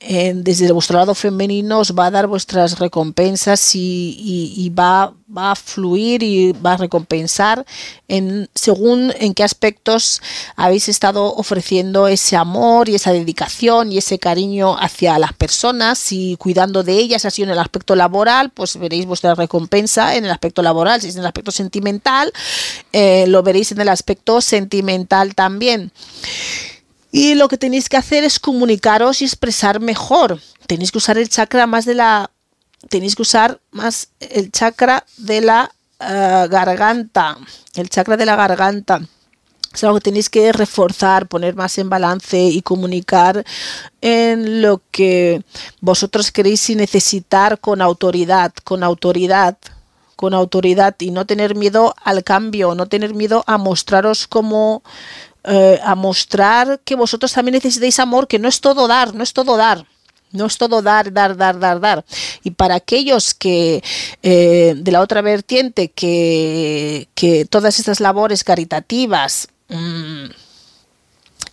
[0.00, 6.22] desde vuestro lado femenino os va a dar vuestras recompensas y, va, va, a fluir
[6.22, 7.66] y va a recompensar
[8.06, 10.22] en, según en qué aspectos
[10.54, 16.36] habéis estado ofreciendo ese amor y esa dedicación y ese cariño hacia las personas y
[16.36, 20.62] cuidando de ellas, así en el aspecto laboral, pues veréis vuestra recompensa en el aspecto
[20.62, 22.32] laboral, si es en el aspecto sentimental,
[22.92, 25.90] eh, lo veréis en el aspecto sentimental también.
[27.10, 30.40] Y lo que tenéis que hacer es comunicaros y expresar mejor.
[30.66, 32.30] Tenéis que usar el chakra más de la.
[32.88, 37.38] Tenéis que usar más el chakra de la eh, garganta.
[37.74, 39.00] El chakra de la garganta.
[39.72, 43.44] Es algo que tenéis que reforzar, poner más en balance y comunicar
[44.00, 45.42] en lo que
[45.80, 49.58] vosotros queréis y necesitar con autoridad, con autoridad,
[50.16, 54.82] con autoridad y no tener miedo al cambio, no tener miedo a mostraros como
[55.48, 59.32] eh, a mostrar que vosotros también necesitáis amor, que no es todo dar, no es
[59.32, 59.86] todo dar.
[60.30, 62.04] No es todo dar, dar, dar, dar, dar.
[62.44, 63.82] Y para aquellos que
[64.22, 70.26] eh, de la otra vertiente, que, que todas estas labores caritativas, mm,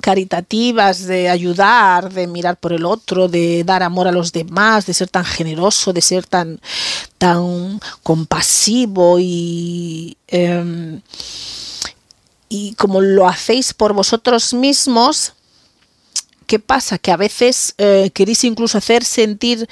[0.02, 4.94] caritativas, de ayudar, de mirar por el otro, de dar amor a los demás, de
[4.94, 6.60] ser tan generoso, de ser tan,
[7.18, 11.02] tan compasivo y em,
[12.56, 15.34] y como lo hacéis por vosotros mismos,
[16.48, 16.98] ¿qué pasa?
[16.98, 19.68] Que a veces eh, queréis incluso hacer sentir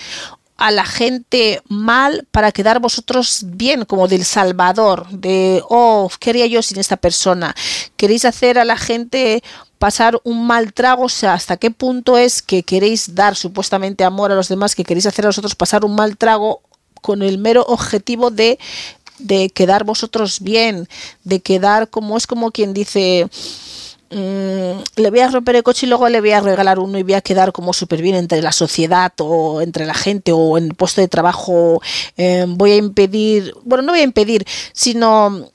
[0.57, 6.45] a la gente mal para quedar vosotros bien, como del Salvador, de, oh, ¿qué haría
[6.45, 7.55] yo sin esta persona?
[7.95, 9.41] Queréis hacer a la gente
[9.79, 14.31] pasar un mal trago, o sea, hasta qué punto es que queréis dar supuestamente amor
[14.31, 16.61] a los demás, que queréis hacer a vosotros pasar un mal trago
[17.01, 18.59] con el mero objetivo de
[19.23, 20.87] de quedar vosotros bien,
[21.23, 23.27] de quedar como es como quien dice,
[24.11, 27.03] mm, le voy a romper el coche y luego le voy a regalar uno y
[27.03, 30.65] voy a quedar como súper bien entre la sociedad o entre la gente o en
[30.65, 31.81] el puesto de trabajo.
[32.17, 35.52] Eh, voy a impedir, bueno, no voy a impedir, sino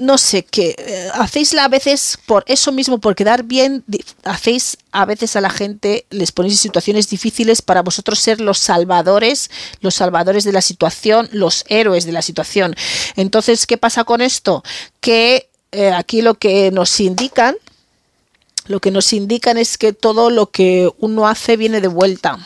[0.00, 3.84] no sé, que eh, hacéis a veces por eso mismo, por quedar bien,
[4.24, 8.58] hacéis a veces a la gente, les ponéis en situaciones difíciles para vosotros ser los
[8.58, 9.50] salvadores,
[9.82, 12.74] los salvadores de la situación, los héroes de la situación.
[13.14, 14.64] Entonces, ¿qué pasa con esto?
[15.00, 17.56] Que eh, aquí lo que nos indican,
[18.68, 22.38] lo que nos indican es que todo lo que uno hace viene de vuelta.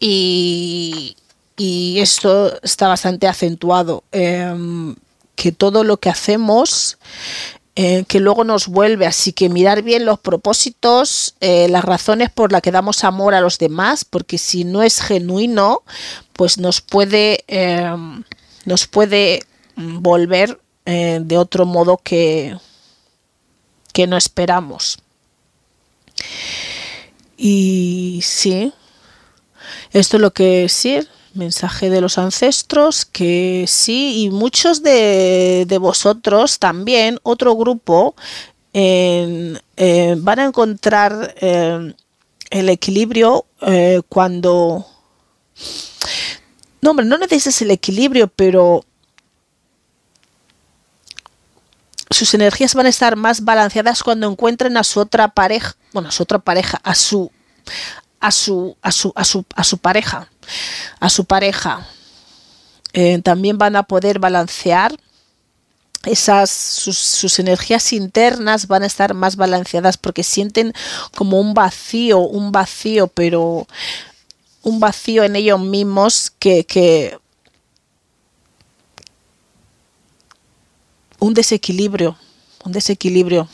[0.00, 1.16] Y,
[1.56, 4.02] y esto está bastante acentuado.
[4.10, 4.96] Em,
[5.36, 6.98] que todo lo que hacemos
[7.78, 9.06] eh, que luego nos vuelve.
[9.06, 13.42] Así que mirar bien los propósitos, eh, las razones por las que damos amor a
[13.42, 15.82] los demás, porque si no es genuino,
[16.32, 18.24] pues nos puede, em,
[18.64, 19.42] nos puede
[19.76, 22.56] volver eh, de otro modo que,
[23.92, 24.98] que no esperamos.
[27.36, 28.72] Y sí,
[29.92, 31.06] esto es lo que sí,
[31.36, 38.14] mensaje de los ancestros, que sí, y muchos de, vosotros también, otro grupo,
[38.72, 41.94] van a encontrar eh,
[42.50, 44.86] el equilibrio eh, cuando...
[46.80, 48.84] No, hombre, no necesitas el equilibrio, pero
[52.10, 56.12] sus energías van a estar más balanceadas cuando encuentren a su otra pareja, bueno, a
[56.12, 57.32] su otra pareja, a su,
[58.20, 60.30] a su, a su, a su, a su pareja,
[61.00, 61.86] a su pareja.
[62.92, 64.96] Eh, también van a poder balancear
[66.06, 70.72] esas sus, energías internas van a estar más balanceadas porque sienten
[71.14, 73.66] como un vacío, un vacío, pero
[74.62, 77.18] un vacío en ellos mismos que, que
[81.18, 82.16] un desequilibrio,
[82.64, 83.48] un desequilibrio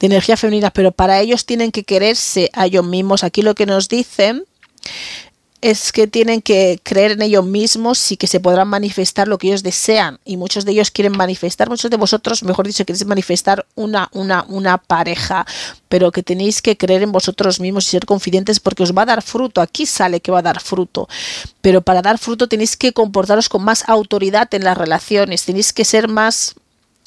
[0.00, 3.22] de energía femenina, pero para ellos tienen que quererse a ellos mismos.
[3.22, 4.44] Aquí lo que nos dicen
[5.62, 9.46] es que tienen que creer en ellos mismos y que se podrán manifestar lo que
[9.46, 10.18] ellos desean.
[10.24, 14.44] Y muchos de ellos quieren manifestar, muchos de vosotros, mejor dicho, queréis manifestar una, una,
[14.48, 15.46] una pareja,
[15.88, 19.06] pero que tenéis que creer en vosotros mismos y ser confidentes porque os va a
[19.06, 19.60] dar fruto.
[19.60, 21.08] Aquí sale que va a dar fruto.
[21.60, 25.84] Pero para dar fruto tenéis que comportaros con más autoridad en las relaciones, tenéis que
[25.84, 26.56] ser más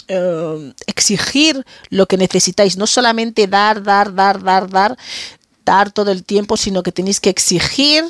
[0.08, 4.98] eh, exigir lo que necesitáis, no solamente dar, dar, dar, dar, dar,
[5.66, 8.06] dar todo el tiempo, sino que tenéis que exigir,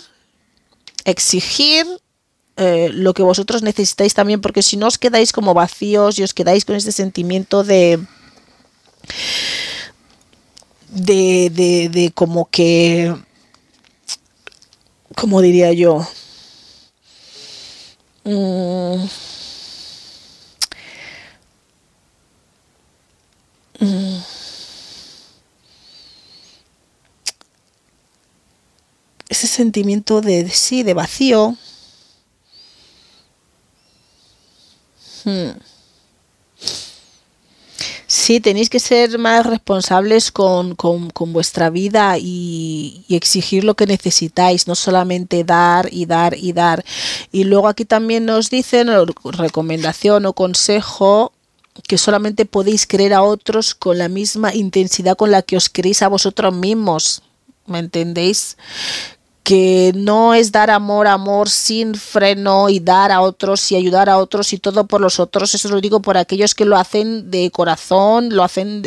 [1.05, 1.85] exigir
[2.57, 6.33] eh, lo que vosotros necesitáis también, porque si no os quedáis como vacíos y os
[6.33, 7.99] quedáis con ese sentimiento de...
[10.89, 13.13] De, de, de como que,
[15.13, 16.07] como diría yo,
[18.23, 19.05] mm.
[23.81, 24.34] Mm.
[29.35, 31.55] Sentimiento de sí, de vacío.
[35.23, 35.51] Hmm.
[38.07, 40.75] Sí, tenéis que ser más responsables con,
[41.33, 46.85] vuestra vida y, exigir lo que necesitáis, no solamente dar y dar y dar.
[47.31, 48.89] Y luego aquí también nos dicen
[49.23, 51.33] recomendación o consejo
[51.87, 56.01] que solamente podéis querer a otros con la misma intensidad con la que os queréis
[56.01, 57.21] a vosotros mismos.
[57.65, 58.57] ¿Me entendéis?
[59.45, 64.17] Que no es dar amor, amor sin freno y dar a otros y ayudar a
[64.17, 65.53] otros y todo por los otros.
[65.53, 68.81] Eso lo digo por aquellos que lo hacen de corazón, lo hacen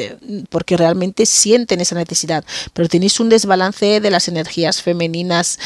[0.50, 2.44] porque realmente sienten esa necesidad.
[2.72, 5.60] Pero tenéis un desbalance de las energías femeninas.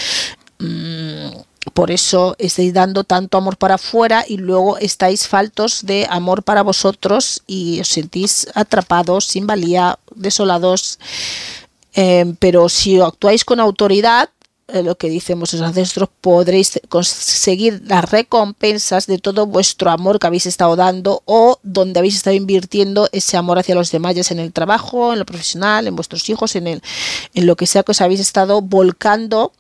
[0.59, 1.39] Mm,
[1.73, 6.61] por eso estáis dando tanto amor para afuera y luego estáis faltos de amor para
[6.61, 10.99] vosotros y os sentís atrapados, sin valía, desolados.
[11.95, 14.29] Eh, pero si actuáis con autoridad,
[14.83, 20.47] lo que dicen vuestros ancestros, podréis conseguir las recompensas de todo vuestro amor que habéis
[20.47, 24.45] estado dando o donde habéis estado invirtiendo ese amor hacia los demás, ya sea en
[24.45, 26.83] el trabajo, en lo profesional, en vuestros hijos, en, el,
[27.35, 29.53] en lo que sea que os habéis estado volcando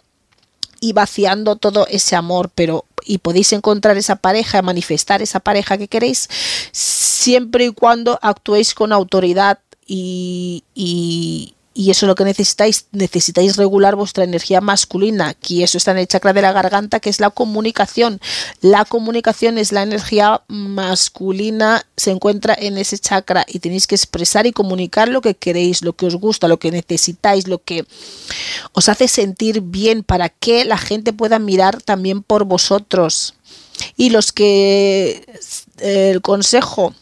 [0.80, 5.88] y vaciando todo ese amor, pero y podéis encontrar esa pareja, manifestar esa pareja que
[5.88, 6.28] queréis,
[6.72, 13.56] siempre y cuando actuéis con autoridad y, y, y eso es lo que necesitáis, necesitáis
[13.56, 17.18] regular vuestra energía masculina, que eso está en el chakra de la garganta, que es
[17.18, 18.20] la comunicación.
[18.60, 24.46] La comunicación es la energía masculina, se encuentra en ese chakra y tenéis que expresar
[24.46, 27.86] y comunicar lo que queréis, lo que os gusta, lo que necesitáis, lo que
[28.72, 33.34] os hace sentir bien para que la gente pueda mirar también por vosotros.
[33.96, 35.26] Y los que
[35.78, 36.94] el consejo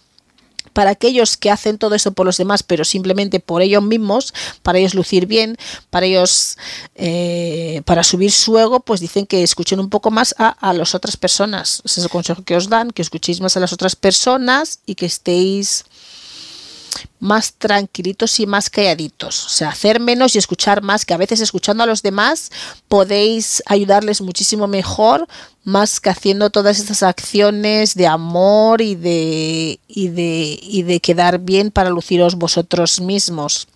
[0.72, 4.78] para aquellos que hacen todo eso por los demás, pero simplemente por ellos mismos, para
[4.78, 5.56] ellos lucir bien,
[5.90, 6.56] para ellos,
[6.94, 10.94] eh, para subir su ego, pues dicen que escuchen un poco más a, a las
[10.94, 11.82] otras personas.
[11.84, 14.94] Ese es el consejo que os dan, que escuchéis más a las otras personas y
[14.94, 15.84] que estéis
[17.20, 19.46] más tranquilitos y más calladitos.
[19.46, 22.50] O sea, hacer menos y escuchar más, que a veces escuchando a los demás
[22.88, 25.28] podéis ayudarles muchísimo mejor,
[25.62, 31.38] más que haciendo todas estas acciones de amor y de, y de, y de quedar
[31.38, 33.68] bien para luciros vosotros mismos.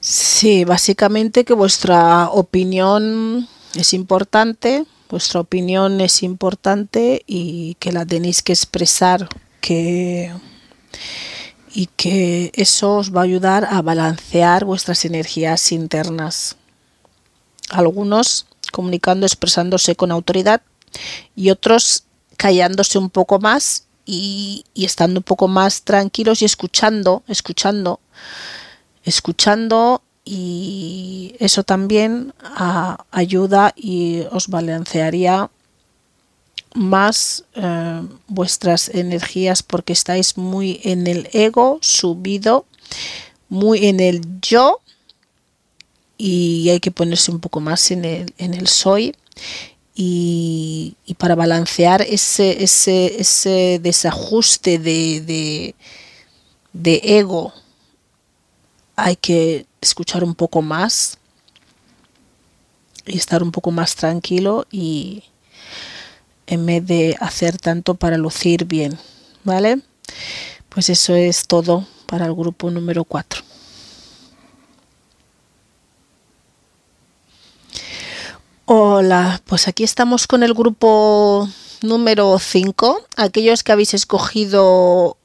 [0.00, 4.84] Sí, básicamente que vuestra opinión es importante,
[5.14, 9.28] vuestra opinión es importante y que la tenéis que expresar
[9.60, 10.32] que
[11.72, 16.56] y que eso os va a ayudar a balancear vuestras energías internas.
[17.70, 20.62] Algunos comunicando, expresándose con autoridad
[21.36, 22.04] y otros
[22.36, 28.00] callándose un poco más y, y estando un poco más tranquilos y escuchando, escuchando,
[29.04, 32.32] escuchando y eso también
[33.10, 35.50] ayuda y os balancearía
[36.74, 42.64] más eh, vuestras energías porque estáis muy en el ego subido,
[43.48, 44.80] muy en el yo
[46.16, 49.14] y hay que ponerse un poco más en el, en el soy
[49.94, 55.74] y, para balancear ese, ese, ese desajuste de, de,
[56.72, 57.52] de ego
[58.96, 61.18] hay que escuchar un poco más
[63.06, 65.22] y estar un poco más tranquilo y
[66.46, 68.98] en vez de hacer tanto para lucir bien,
[69.44, 69.80] ¿vale?
[70.68, 73.42] Pues eso es todo para el grupo número 4.
[78.66, 81.48] Hola, pues aquí estamos con el grupo
[81.82, 85.18] número 5, aquellos que habéis escogido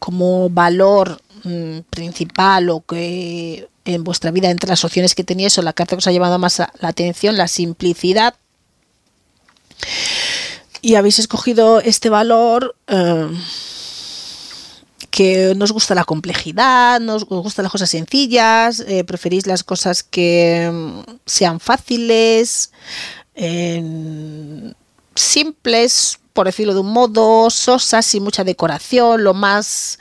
[0.00, 5.62] como valor Mm, principal o que en vuestra vida entre las opciones que teníais o
[5.62, 8.34] la carta que os ha llevado más la atención, la simplicidad.
[10.82, 13.28] Y habéis escogido este valor eh,
[15.10, 20.04] que nos gusta la complejidad, nos, os gustan las cosas sencillas, eh, preferís las cosas
[20.04, 22.70] que mm, sean fáciles,
[25.16, 29.98] simples, por decirlo de un modo, sosas, sin mucha decoración, lo más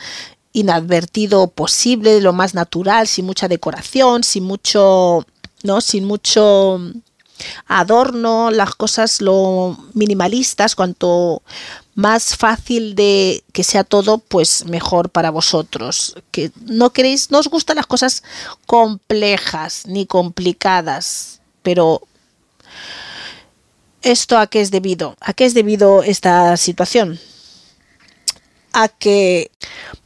[0.53, 5.25] inadvertido posible, lo más natural, sin mucha decoración, sin mucho,
[5.63, 5.81] ¿no?
[5.81, 6.79] Sin mucho
[7.67, 11.41] adorno, las cosas lo minimalistas, cuanto
[11.95, 16.15] más fácil de que sea todo, pues mejor para vosotros.
[16.31, 18.23] Que no queréis, no os gustan las cosas
[18.65, 22.01] complejas ni complicadas, pero
[24.01, 25.15] ¿esto a qué es debido?
[25.19, 27.19] ¿A qué es debido esta situación?
[28.73, 29.51] A que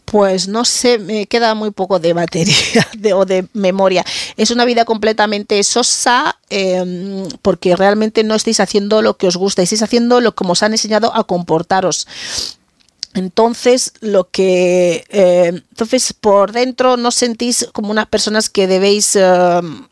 [0.06, 4.06] Pues no sé, me queda muy poco de batería o de memoria.
[4.38, 9.62] Es una vida completamente sosa em, porque realmente no estáis haciendo lo que os gusta,
[9.62, 12.08] estáis haciendo lo que os han enseñado a comportaros.
[13.16, 15.06] Entonces, lo que.
[15.10, 19.16] Eh, entonces, por dentro no sentís como unas personas que debéis.
[19.16, 19.88] Em,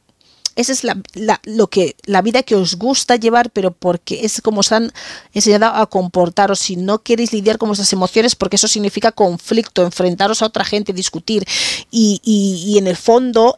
[0.55, 1.01] esa es la,
[1.43, 4.91] lo que, la vida que os gusta llevar, pero porque es como os han
[5.33, 6.59] enseñado a comportaros.
[6.59, 10.93] Si no queréis lidiar con vuestras emociones, porque eso significa conflicto, enfrentaros a otra gente,
[10.93, 11.45] discutir.
[11.89, 13.57] Y, y, en el fondo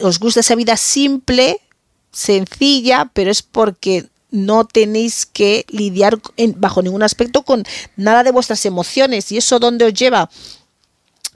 [0.00, 1.60] os gusta esa vida simple,
[2.12, 6.18] sencilla, pero es porque no tenéis que lidiar
[6.56, 7.64] bajo ningún aspecto con
[7.96, 9.32] nada de vuestras emociones.
[9.32, 10.28] ¿Y eso dónde os lleva?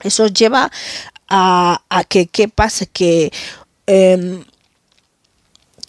[0.03, 0.71] Eso os lleva
[1.27, 2.85] a, que, ¿qué pasa?
[2.85, 3.31] Que
[3.87, 4.43] em,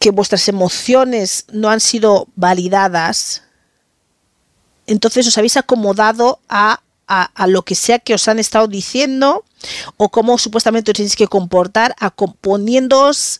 [0.02, 3.44] que vuestras emociones no han sido validadas,
[4.88, 6.80] entonces os habéis acomodado a,
[7.46, 9.44] lo que sea que os han estado diciendo
[9.96, 11.94] o cómo supuestamente os tenéis que comportar,
[12.40, 13.38] poniéndoos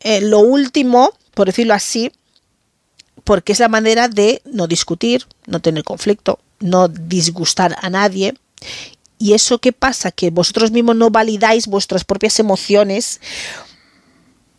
[0.00, 2.10] eh, lo último, por decirlo así,
[3.24, 8.32] porque es la manera de no discutir, no tener conflicto, no disgustar a nadie.
[9.18, 10.10] ¿Y eso qué pasa?
[10.10, 13.20] Que vosotros mismos no validáis vuestras propias emociones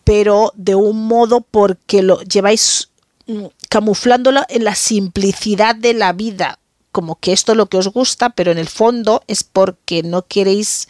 [0.04, 2.90] pero de un modo porque lo lleváis
[3.28, 6.60] mm, camuflándolo en la simplicidad de la vida,
[6.92, 10.28] como que esto es lo que os gusta, pero en el fondo es porque no
[10.28, 10.88] queréis,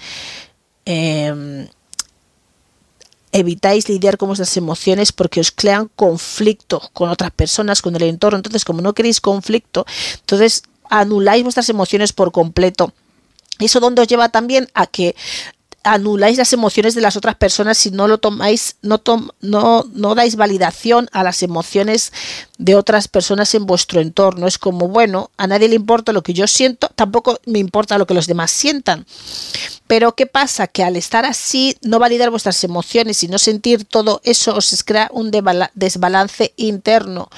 [0.85, 1.67] em,
[3.31, 8.37] evitáis lidiar con vuestras emociones porque os crean conflicto con otras personas, con el entorno.
[8.37, 9.85] Entonces, como no queréis conflicto,
[10.19, 12.93] entonces anuláis vuestras emociones por completo.
[13.59, 15.15] Eso donde os lleva también a que
[15.83, 19.01] anuláis las emociones de las otras personas si no lo tomáis, no,
[19.41, 22.13] no, no dais validación a las emociones
[22.57, 24.47] de otras personas en vuestro entorno.
[24.47, 28.07] Es como, bueno, a nadie le importa lo que yo siento, tampoco me importa lo
[28.07, 29.05] que los demás sientan.
[29.85, 30.67] Pero ¿qué pasa?
[30.67, 35.09] Que al estar así, no validar vuestras emociones y no sentir todo eso, os crea
[35.11, 37.29] un desbalance interno.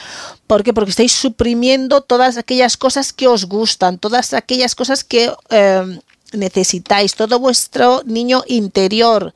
[0.46, 0.74] ¿Por qué?
[0.74, 5.34] Porque estáis suprimiendo todas aquellas cosas que os gustan, todas aquellas cosas que...
[5.50, 6.00] Eh,
[6.38, 9.34] necesitáis, todo vuestro niño interior,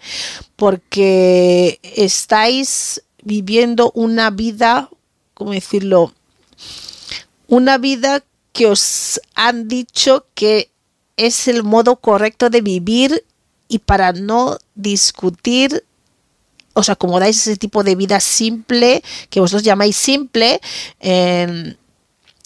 [0.56, 4.90] porque estáis viviendo una vida,
[5.34, 6.14] ¿cómo decirlo?
[7.48, 8.24] Una vida
[8.54, 10.70] que os han dicho que
[11.18, 13.26] es el modo correcto de vivir
[13.68, 15.84] y para no discutir
[16.74, 20.62] os acomodáis ese tipo de vida simple que vosotros llamáis simple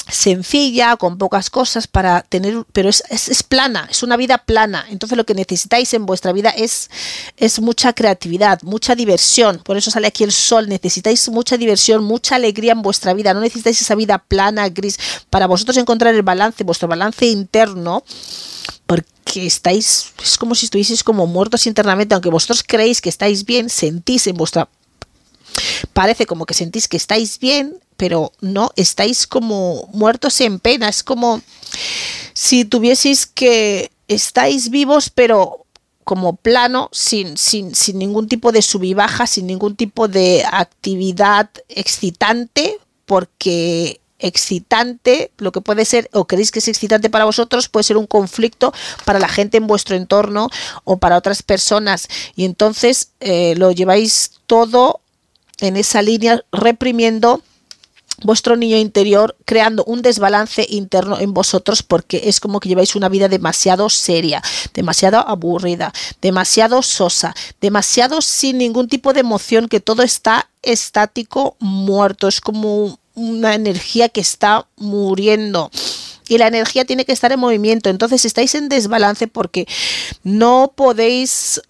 [0.09, 4.85] sencilla, con pocas cosas para tener, pero es, es, plana, es una vida plana.
[4.89, 6.89] Entonces lo que necesitáis en vuestra vida es,
[7.37, 9.61] es mucha creatividad, mucha diversión.
[9.63, 10.67] Por eso sale aquí el sol.
[10.67, 13.33] Necesitáis mucha diversión, mucha alegría en vuestra vida.
[13.33, 14.97] No necesitáis esa vida plana, gris.
[15.29, 18.03] Para vosotros encontrar el balance, vuestro balance interno,
[18.85, 23.69] porque estáis, es como si estuvieseis como muertos internamente, aunque vosotros creéis que estáis bien,
[23.69, 24.67] sentís en vuestra
[25.93, 31.03] parece como que sentís que estáis bien, pero no, estáis como muertos en pena, es
[31.03, 31.41] como
[32.33, 35.65] si tuvieseis que estáis vivos, pero
[36.03, 40.45] como plano, sin, sin, sin ningún tipo de sub y baja, sin ningún tipo de
[40.49, 47.67] actividad excitante, porque excitante, lo que puede ser, o creéis que es excitante para vosotros,
[47.67, 48.73] puede ser un conflicto
[49.05, 50.49] para la gente en vuestro entorno
[50.85, 52.07] o para otras personas.
[52.35, 55.01] Y entonces eh, lo lleváis todo
[55.63, 57.41] en esa línea reprimiendo
[58.21, 63.09] vuestro niño interior creando un desbalance interno en vosotros porque es como que lleváis una
[63.09, 64.41] vida demasiado seria,
[64.73, 72.27] demasiado aburrida, demasiado sosa, demasiado sin ningún tipo de emoción, que todo está estático, muerto,
[72.27, 75.71] es como una energía que está muriendo
[76.27, 77.89] y la energía tiene que estar en movimiento.
[77.89, 79.67] Entonces estáis en desbalance porque
[80.23, 81.61] no podéis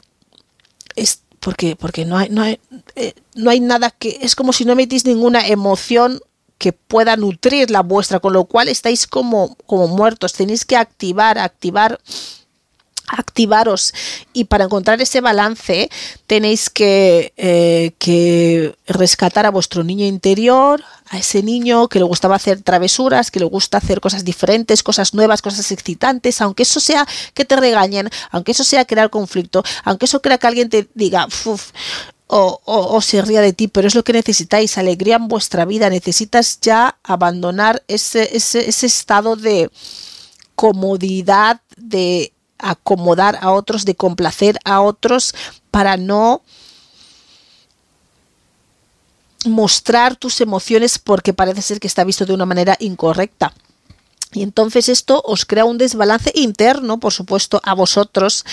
[1.43, 2.59] porque, porque no, hay, no, hay,
[2.95, 4.19] eh, no hay nada que...
[4.21, 6.19] Es como si no emitís ninguna emoción
[6.57, 10.33] que pueda nutrir la vuestra, con lo cual estáis como, como muertos.
[10.33, 11.99] Tenéis que activar, activar
[13.07, 13.93] activaros
[14.31, 15.89] y para encontrar ese balance
[16.27, 22.35] tenéis que, eh, que, rescatar a vuestro niño interior, a ese niño que le gustaba
[22.35, 27.07] hacer travesuras, que le gusta hacer cosas diferentes, cosas nuevas, cosas excitantes, aunque eso sea
[27.33, 31.27] que te regañen, aunque eso sea crear conflicto, aunque eso crea que alguien te diga,
[32.27, 35.89] o, o, se ría de ti, pero es lo que necesitáis, alegría en vuestra vida,
[35.89, 39.69] necesitas ya abandonar ese, ese, ese estado de
[40.55, 42.33] comodidad, de
[42.63, 45.35] acomodar a otros, de complacer a otros
[45.69, 46.41] para no
[49.45, 53.53] mostrar tus emociones porque parece ser que está visto de una manera incorrecta.
[54.31, 58.45] Y entonces esto os crea un desbalance interno, por supuesto, a vosotros,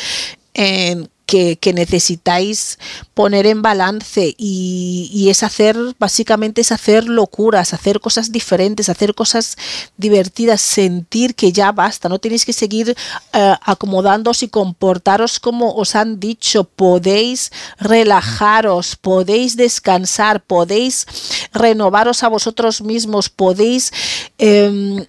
[1.31, 2.79] que, necesitáis
[3.15, 9.57] poner en balance y, es hacer, básicamente es hacer locuras, hacer cosas diferentes, hacer cosas
[9.97, 12.97] divertidas, sentir que ya basta, no tenéis que seguir
[13.33, 21.07] acomodándoos y comportaros como os han dicho, podéis relajaros, podéis descansar, podéis
[21.53, 23.93] renovaros a vosotros mismos, podéis...
[24.39, 25.07] Eh,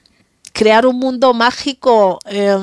[0.53, 2.57] crear un mundo mágico, eh,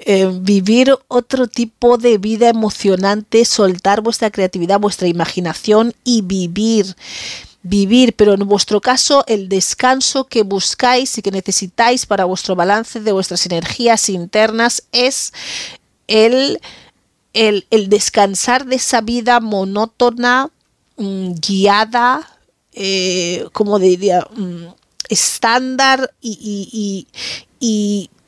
[0.00, 6.96] eh, vivir otro tipo de vida emocionante, soltar vuestra creatividad, vuestra imaginación y vivir
[7.62, 13.00] vivir, pero en vuestro caso el descanso que buscáis y que necesitáis para vuestro balance
[13.00, 15.32] de vuestras energías internas es
[16.06, 16.60] el,
[17.34, 20.50] el, descansar de esa vida monótona,
[20.96, 22.38] mm, guiada,
[22.72, 24.68] eh, como diría, mm,
[25.08, 27.06] estándar y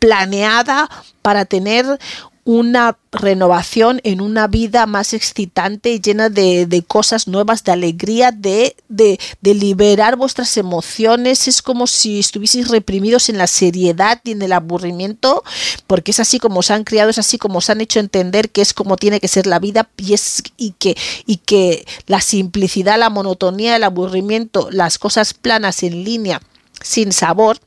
[0.01, 0.91] planeada
[1.23, 1.99] para tener
[2.45, 9.19] una renovación en una vida más excitante, llena de, cosas nuevas, de alegría, de, de,
[9.55, 11.47] liberar vuestras emociones.
[11.47, 15.45] Es como si estuvieseis reprimidos en la seriedad y en el aburrimiento,
[15.87, 18.63] porque es así como os han criado, es así como os han hecho entender que
[18.63, 20.97] es como tiene que ser la vida y, es, y, que,
[21.27, 26.41] y que la simplicidad, la monotonía, el aburrimiento, las cosas planas en línea,
[26.83, 27.61] sin sabor,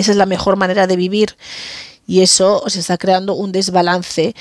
[0.00, 1.36] esa es la mejor manera de vivir.
[2.06, 4.34] Y eso os está creando un desbalance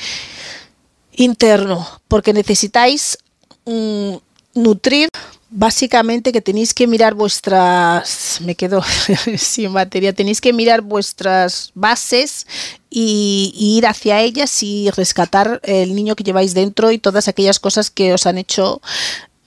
[1.11, 3.17] interno porque necesitáis
[3.65, 4.15] mm,
[4.55, 5.09] nutrir
[5.49, 8.81] básicamente que tenéis que mirar vuestras me quedo
[9.37, 12.45] sin batería tenéis que mirar vuestras bases
[12.89, 17.89] y, ir hacia ellas y rescatar el niño que lleváis dentro y todas aquellas cosas
[17.89, 18.81] que os han hecho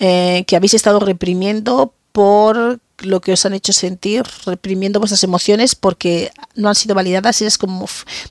[0.00, 5.74] eh, que habéis estado reprimiendo por lo que os han hecho sentir, reprimiendo vuestras emociones
[5.74, 7.86] porque no han sido validadas y es como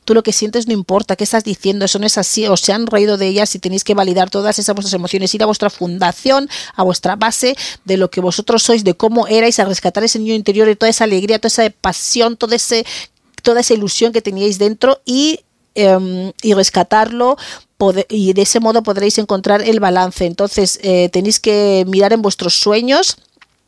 [0.06, 1.86] tú lo que sientes no importa, ¿qué estás diciendo?
[1.86, 4.60] Eso no es así, o se han reído de ellas y tenéis que validar todas
[4.60, 7.56] esas vuestras emociones, ir a vuestra fundación, a vuestra base
[7.86, 10.90] de lo que vosotros sois, de cómo erais, a rescatar ese niño interior y toda
[10.90, 12.86] esa alegría, toda esa pasión, todo ese,
[13.44, 15.42] toda esa ilusión que teníais dentro y
[15.76, 17.38] em, y rescatarlo
[18.10, 20.26] y de ese modo podréis encontrar el balance.
[20.26, 23.18] Entonces eh, tenéis que mirar en vuestros sueños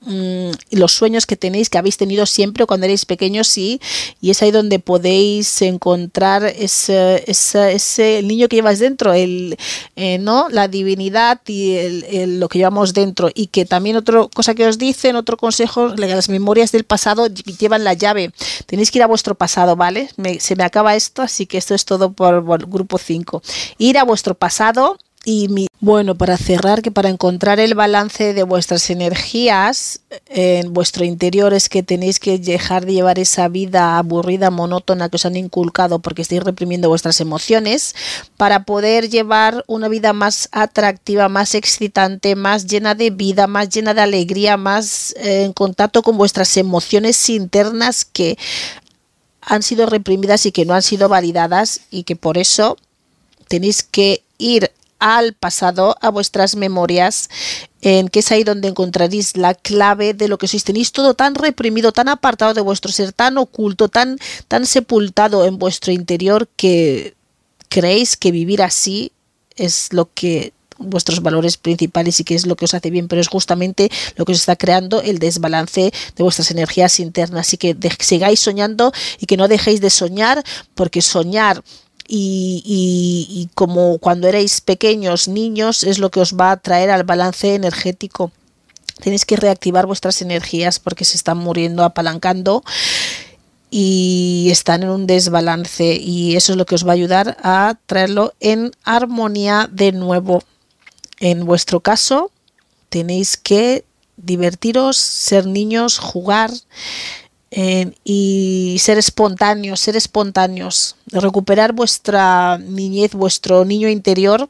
[0.06, 3.80] Mm, los sueños que tenéis, que habéis tenido siempre cuando erais pequeños, sí,
[4.20, 9.58] y es ahí donde podéis encontrar ese, ese, niño que llevas dentro, el,
[9.96, 10.50] eh, ¿no?
[10.50, 13.30] la divinidad y el, lo que llevamos dentro.
[13.34, 17.84] Y que también otra cosa que os dicen, otro consejo, las memorias del pasado llevan
[17.84, 18.32] la llave.
[18.66, 20.10] Tenéis que ir a vuestro pasado, ¿vale?
[20.40, 23.42] se me acaba esto, así que esto es todo por, por grupo 5.
[23.78, 28.44] Ir a vuestro pasado y mi, bueno, para cerrar, que para encontrar el balance de
[28.44, 34.52] vuestras energías en vuestro interior es que tenéis que dejar de llevar esa vida aburrida,
[34.52, 37.95] monótona que os han inculcado porque estáis reprimiendo vuestras emociones
[38.36, 43.94] para poder llevar una vida más atractiva, más excitante, más llena de vida, más llena
[43.94, 48.38] de alegría, más eh, en contacto con vuestras emociones internas que
[49.40, 52.78] han sido reprimidas y que no han sido validadas y que por eso
[53.48, 54.72] tenéis que ir
[55.04, 57.30] al pasado, a vuestras memorias,
[57.82, 60.64] en que es ahí donde encontraréis la clave de lo que sois.
[60.64, 64.18] Tenéis todo tan reprimido, tan apartado de vuestro ser, tan oculto, tan,
[64.48, 67.16] tan sepultado en vuestro interior que
[67.68, 69.12] creéis que vivir así
[69.58, 73.20] es lo que vuestros valores principales y que es lo que os hace bien, pero
[73.20, 77.48] es justamente lo que os está creando el desbalance de vuestras energías internas.
[77.48, 81.62] Así que sigáis soñando y que no dejéis de soñar, porque soñar
[82.08, 87.56] y, como cuando erais pequeños niños es lo que os va a traer al balance
[87.56, 88.32] energético.
[89.02, 92.64] Tenéis que reactivar vuestras energías porque se están muriendo, apalancando
[93.70, 97.76] y están en un desbalance y eso es lo que os va a ayudar a
[97.88, 100.44] traerlo en armonía de nuevo.
[101.20, 102.32] En vuestro caso
[102.90, 103.84] tenéis que
[104.18, 106.52] divertiros, ser niños, jugar,
[107.56, 114.50] y ser espontáneos, ser espontáneos, recuperar vuestra niñez, vuestro niño interior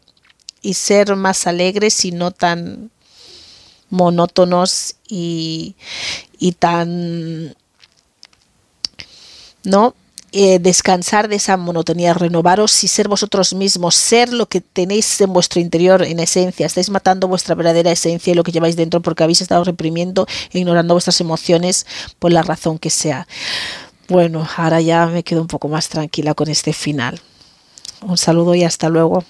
[0.61, 2.91] y ser más alegres y no tan
[3.89, 5.75] monótonos y,
[6.39, 7.55] y tan
[9.63, 9.95] no
[10.35, 15.31] eh, descansar de esa monotonía, renovaros y ser vosotros mismos, ser lo que tenéis en
[15.31, 16.65] vuestro interior en esencia.
[16.65, 20.57] Estáis matando vuestra verdadera esencia y lo que lleváis dentro porque habéis estado reprimiendo e
[20.57, 21.85] ignorando vuestras emociones
[22.17, 23.27] por la razón que sea.
[24.09, 27.21] Bueno, ahora ya me quedo un poco más tranquila con este final.
[28.01, 29.23] Un saludo y hasta luego.